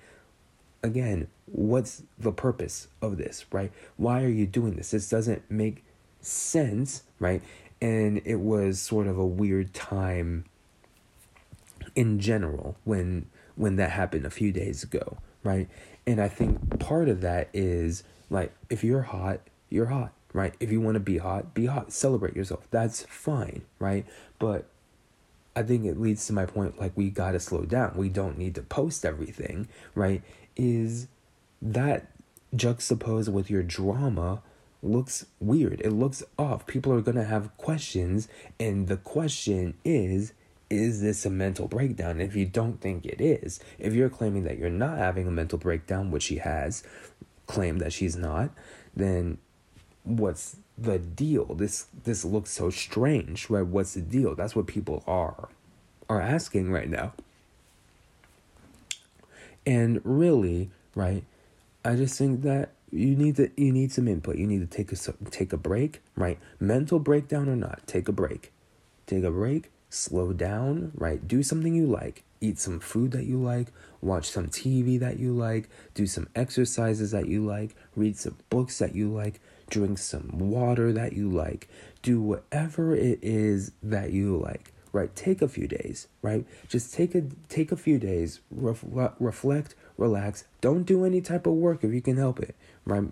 again, 0.83 1.29
what's 1.47 2.03
the 2.19 2.33
purpose 2.33 2.89
of 3.03 3.19
this, 3.19 3.45
right? 3.53 3.73
Why 3.97 4.23
are 4.23 4.29
you 4.29 4.47
doing 4.47 4.77
this? 4.77 4.93
This 4.93 5.09
doesn't 5.09 5.51
make 5.51 5.85
sense, 6.21 7.03
right? 7.19 7.43
And 7.81 8.23
it 8.25 8.37
was 8.37 8.81
sort 8.81 9.07
of 9.07 9.19
a 9.19 9.27
weird 9.27 9.75
time 9.75 10.45
in 11.95 12.19
general 12.21 12.77
when 12.85 13.27
when 13.57 13.77
that 13.77 13.91
happened 13.91 14.25
a 14.25 14.31
few 14.31 14.53
days 14.53 14.83
ago, 14.83 15.19
right? 15.43 15.69
And 16.07 16.21
I 16.21 16.29
think 16.29 16.79
part 16.81 17.09
of 17.09 17.21
that 17.21 17.49
is 17.53 18.05
like 18.31 18.53
if 18.69 18.83
you're 18.85 19.03
hot, 19.03 19.41
you're 19.69 19.87
hot, 19.87 20.13
right? 20.33 20.55
If 20.61 20.73
you 20.73 20.81
want 20.81 20.95
to 20.95 21.01
be 21.01 21.19
hot, 21.19 21.55
be 21.55 21.67
hot. 21.67 21.93
Celebrate 21.93 22.37
yourself. 22.37 22.67
That's 22.71 23.03
fine, 23.05 23.63
right? 23.79 24.07
But 24.39 24.67
I 25.55 25.63
think 25.63 25.85
it 25.85 26.01
leads 26.01 26.27
to 26.27 26.33
my 26.33 26.47
point 26.47 26.81
like 26.81 26.93
we 26.97 27.11
got 27.11 27.33
to 27.33 27.41
slow 27.41 27.65
down. 27.65 27.95
We 27.97 28.09
don't 28.09 28.39
need 28.39 28.55
to 28.55 28.63
post 28.63 29.05
everything, 29.05 29.69
right? 29.95 30.23
Is 30.57 31.09
that 31.61 32.11
juxtaposed 32.55 33.33
with 33.33 33.51
your 33.51 33.63
drama 33.63 34.43
looks 34.83 35.27
weird. 35.41 35.81
It 35.83 35.91
looks 35.91 36.23
off. 36.39 36.67
People 36.67 36.93
are 36.93 37.03
going 37.03 37.17
to 37.17 37.25
have 37.25 37.57
questions 37.57 38.29
and 38.59 38.89
the 38.89 38.97
question 38.97 39.75
is 39.85 40.33
is 40.71 41.01
this 41.03 41.27
a 41.27 41.31
mental 41.31 41.67
breakdown? 41.67 42.21
If 42.21 42.37
you 42.37 42.47
don't 42.47 42.81
think 42.81 43.05
it 43.05 43.21
is, 43.21 43.59
if 43.79 43.93
you're 43.93 44.09
claiming 44.09 44.45
that 44.45 44.57
you're 44.57 44.71
not 44.71 44.97
having 44.97 45.27
a 45.27 45.31
mental 45.31 45.59
breakdown, 45.59 46.13
which 46.13 46.23
she 46.23 46.37
has 46.37 46.85
claimed 47.49 47.81
that 47.81 47.93
she's 47.93 48.17
not, 48.17 48.51
then 48.95 49.39
what's 50.05 50.57
the 50.79 51.01
deal? 51.01 51.47
This 51.55 51.87
this 52.05 52.25
looks 52.25 52.51
so 52.51 52.71
strange, 52.71 53.51
right? 53.51 53.67
What's 53.67 53.95
the 53.95 54.01
deal? 54.01 54.37
That's 54.37 54.55
what 54.55 54.69
people 54.69 55.03
are 55.09 55.49
are 56.09 56.21
asking 56.21 56.71
right 56.71 56.89
now. 56.89 57.13
And 59.67 60.01
really, 60.05 60.71
right? 60.95 61.25
I 61.85 61.97
just 61.97 62.17
think 62.17 62.43
that 62.43 62.71
you 62.93 63.17
need 63.17 63.37
to 63.37 63.51
you 63.57 63.73
need 63.73 63.91
some 63.91 64.07
input. 64.07 64.37
You 64.37 64.47
need 64.47 64.61
to 64.61 64.77
take 64.77 64.93
a 64.93 64.97
take 65.31 65.53
a 65.53 65.57
break, 65.57 66.01
right? 66.15 66.39
Mental 66.61 67.01
breakdown 67.01 67.49
or 67.49 67.57
not, 67.57 67.87
take 67.89 68.09
a 68.09 68.13
break. 68.13 68.53
Take 69.07 69.25
a 69.25 69.31
break 69.33 69.71
slow 69.91 70.33
down, 70.33 70.93
right? 70.95 71.27
Do 71.27 71.43
something 71.43 71.75
you 71.75 71.87
like. 71.87 72.23
Eat 72.41 72.59
some 72.59 72.81
food 72.81 73.11
that 73.11 73.25
you 73.25 73.37
like, 73.37 73.71
watch 74.01 74.31
some 74.31 74.49
TV 74.49 74.99
that 74.99 75.19
you 75.19 75.35
like, 75.35 75.69
do 75.93 76.07
some 76.07 76.27
exercises 76.35 77.11
that 77.11 77.27
you 77.27 77.45
like, 77.45 77.77
read 77.95 78.17
some 78.17 78.37
books 78.49 78.79
that 78.79 78.95
you 78.95 79.13
like, 79.13 79.41
drink 79.69 79.99
some 79.99 80.31
water 80.39 80.91
that 80.93 81.13
you 81.13 81.29
like. 81.29 81.69
Do 82.01 82.21
whatever 82.21 82.95
it 82.95 83.19
is 83.21 83.73
that 83.83 84.13
you 84.13 84.39
like, 84.39 84.73
right? 84.93 85.15
Take 85.15 85.43
a 85.43 85.49
few 85.49 85.69
days, 85.69 86.09
right? 86.23 86.47
Just 86.67 86.95
take 86.95 87.15
a 87.15 87.25
take 87.51 87.73
a 87.73 87.77
few 87.77 87.99
days, 87.99 88.41
ref, 88.51 88.83
reflect, 89.19 89.75
relax. 89.99 90.45
Don't 90.63 90.85
do 90.85 91.05
any 91.05 91.21
type 91.21 91.47
of 91.47 91.55
work 91.55 91.85
if 91.85 91.93
you 91.93 92.01
can 92.01 92.17
help 92.17 92.41
it, 92.41 92.57
right? 92.87 93.11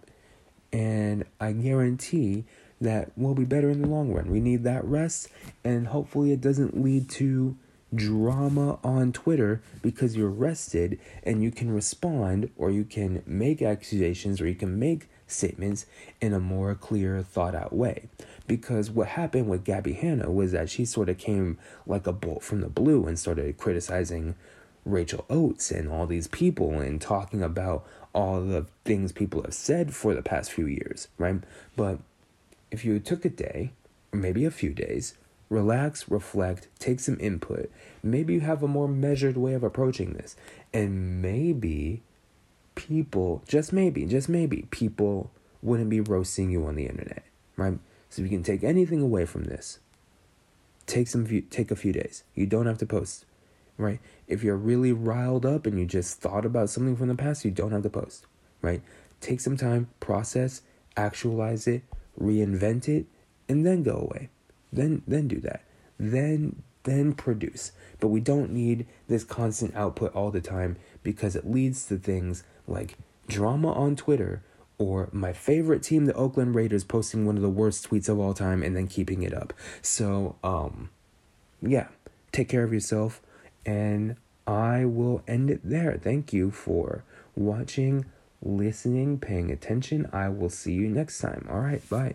And 0.73 1.25
I 1.41 1.53
guarantee 1.53 2.45
that 2.81 3.11
will 3.17 3.35
be 3.35 3.45
better 3.45 3.71
in 3.71 3.83
the 3.83 3.89
long 3.89 4.13
run. 4.13 4.31
We 4.31 4.41
need 4.41 4.65
that 4.65 4.85
rest, 4.85 5.29
and 5.65 5.89
hopefully, 5.89 6.33
it 6.33 6.41
doesn't 6.41 6.81
lead 6.83 7.09
to 7.11 7.57
drama 7.95 8.79
on 8.85 9.13
Twitter 9.13 9.63
because 9.83 10.17
you're 10.17 10.29
rested 10.29 10.99
and 11.23 11.43
you 11.43 11.51
can 11.51 11.71
respond 11.71 12.51
or 12.57 12.71
you 12.71 12.85
can 12.85 13.23
make 13.27 13.63
accusations 13.63 14.41
or 14.41 14.47
you 14.47 14.55
can 14.55 14.79
make 14.79 15.09
statements 15.27 15.87
in 16.21 16.33
a 16.33 16.41
more 16.41 16.75
clear, 16.75 17.23
thought 17.23 17.55
out 17.55 17.73
way. 17.73 18.09
Because 18.47 18.91
what 18.91 19.09
happened 19.09 19.49
with 19.49 19.65
Gabbie 19.65 19.99
Hanna 19.99 20.31
was 20.31 20.53
that 20.53 20.71
she 20.71 20.85
sort 20.85 21.09
of 21.09 21.19
came 21.19 21.59
like 21.87 22.07
a 22.07 22.13
bolt 22.13 22.43
from 22.43 22.61
the 22.61 22.69
blue 22.69 23.07
and 23.07 23.19
started 23.19 23.59
criticizing 23.59 24.35
Rachel 24.85 25.25
Oates 25.29 25.71
and 25.71 25.91
all 25.91 26.07
these 26.07 26.29
people 26.29 26.81
and 26.81 27.01
talking 27.01 27.43
about 27.43 27.87
all 28.15 28.41
the 28.41 28.67
things 28.85 29.13
people 29.13 29.43
have 29.43 29.55
said 29.55 29.95
for 29.95 30.15
the 30.15 30.23
past 30.23 30.51
few 30.51 30.67
years, 30.67 31.09
right? 31.19 31.43
But 31.77 31.99
if 32.71 32.85
you 32.85 32.99
took 32.99 33.25
a 33.25 33.29
day, 33.29 33.73
or 34.13 34.19
maybe 34.19 34.45
a 34.45 34.51
few 34.51 34.71
days, 34.71 35.15
relax, 35.49 36.11
reflect, 36.11 36.69
take 36.79 37.01
some 37.01 37.19
input, 37.21 37.71
maybe 38.03 38.35
you 38.35 38.41
have 38.41 38.63
a 38.63 38.69
more 38.69 38.89
measured 38.89 39.37
way 39.37 39.55
of 39.55 39.63
approaching 39.63 40.13
this. 40.13 40.37
And 40.73 41.23
maybe 41.23 42.03
people, 42.75 43.43
just 43.47 43.73
maybe, 43.73 44.05
just 44.05 44.29
maybe, 44.29 44.67
people 44.71 45.31
wouldn't 45.63 45.91
be 45.91 46.01
roasting 46.01 46.51
you 46.51 46.67
on 46.67 46.77
the 46.77 46.87
internet, 46.87 47.25
right? 47.57 47.79
So 48.11 48.23
if 48.23 48.31
you 48.31 48.37
can 48.37 48.45
take 48.45 48.63
anything 48.63 49.03
away 49.03 49.25
from 49.25 49.45
this, 49.45 49.79
take 50.87 51.09
some 51.09 51.27
few, 51.27 51.43
take 51.43 51.71
a 51.71 51.77
few 51.77 51.93
days. 51.93 52.25
You 52.35 52.47
don't 52.47 52.67
have 52.67 52.79
to 52.79 52.87
post, 52.87 53.25
right? 53.77 54.01
If 54.27 54.43
you're 54.43 54.57
really 54.57 54.93
riled 54.93 55.45
up 55.45 55.67
and 55.67 55.79
you 55.79 55.87
just 55.87 56.21
thought 56.21 56.45
about 56.45 56.71
something 56.71 56.97
from 56.97 57.09
the 57.09 57.15
past, 57.15 57.45
you 57.45 57.51
don't 57.51 57.73
have 57.73 57.83
to 57.83 57.91
post, 57.91 58.27
right? 58.63 58.83
Take 59.21 59.41
some 59.41 59.57
time, 59.57 59.89
process, 60.01 60.63
actualize 60.97 61.67
it, 61.67 61.83
reinvent 62.21 62.89
it, 62.89 63.07
and 63.49 63.65
then 63.65 63.83
go 63.83 63.97
away. 63.97 64.29
Then 64.73 65.03
then 65.07 65.29
do 65.29 65.41
that. 65.41 65.63
Then 65.99 66.63
then 66.85 67.13
produce. 67.15 67.73
But 68.01 68.09
we 68.09 68.21
don't 68.21 68.53
need 68.53 68.87
this 69.09 69.25
constant 69.25 69.75
output 69.75 70.15
all 70.15 70.31
the 70.31 70.41
time 70.41 70.77
because 71.03 71.37
it 71.37 71.51
leads 71.51 71.87
to 71.87 71.99
things 71.99 72.45
like 72.67 72.97
drama 73.29 73.73
on 73.73 73.97
Twitter 73.97 74.43
or 74.79 75.09
my 75.13 75.33
favorite 75.33 75.83
team, 75.83 76.07
the 76.07 76.15
Oakland 76.15 76.55
Raiders, 76.55 76.85
posting 76.85 77.27
one 77.27 77.37
of 77.37 77.43
the 77.43 77.49
worst 77.49 77.91
tweets 77.91 78.09
of 78.09 78.19
all 78.19 78.33
time 78.33 78.63
and 78.63 78.77
then 78.77 78.87
keeping 78.87 79.23
it 79.23 79.35
up. 79.35 79.53
So, 79.83 80.37
um, 80.45 80.91
yeah, 81.61 81.89
take 82.31 82.49
care 82.49 82.63
of 82.63 82.73
yourself, 82.73 83.21
and 83.67 84.17
I 84.47 84.85
will 84.85 85.23
end 85.27 85.51
it 85.51 85.61
there. 85.65 85.99
Thank 86.01 86.33
you 86.33 86.53
for 86.53 87.03
watching, 87.35 88.07
listening, 88.43 89.19
paying 89.19 89.51
attention. 89.51 90.09
I 90.13 90.29
will 90.29 90.51
see 90.51 90.73
you 90.73 90.89
next 90.89 91.19
time. 91.19 91.47
All 91.51 91.61
right, 91.61 91.87
bye. 91.89 92.15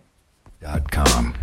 Com. 0.91 1.35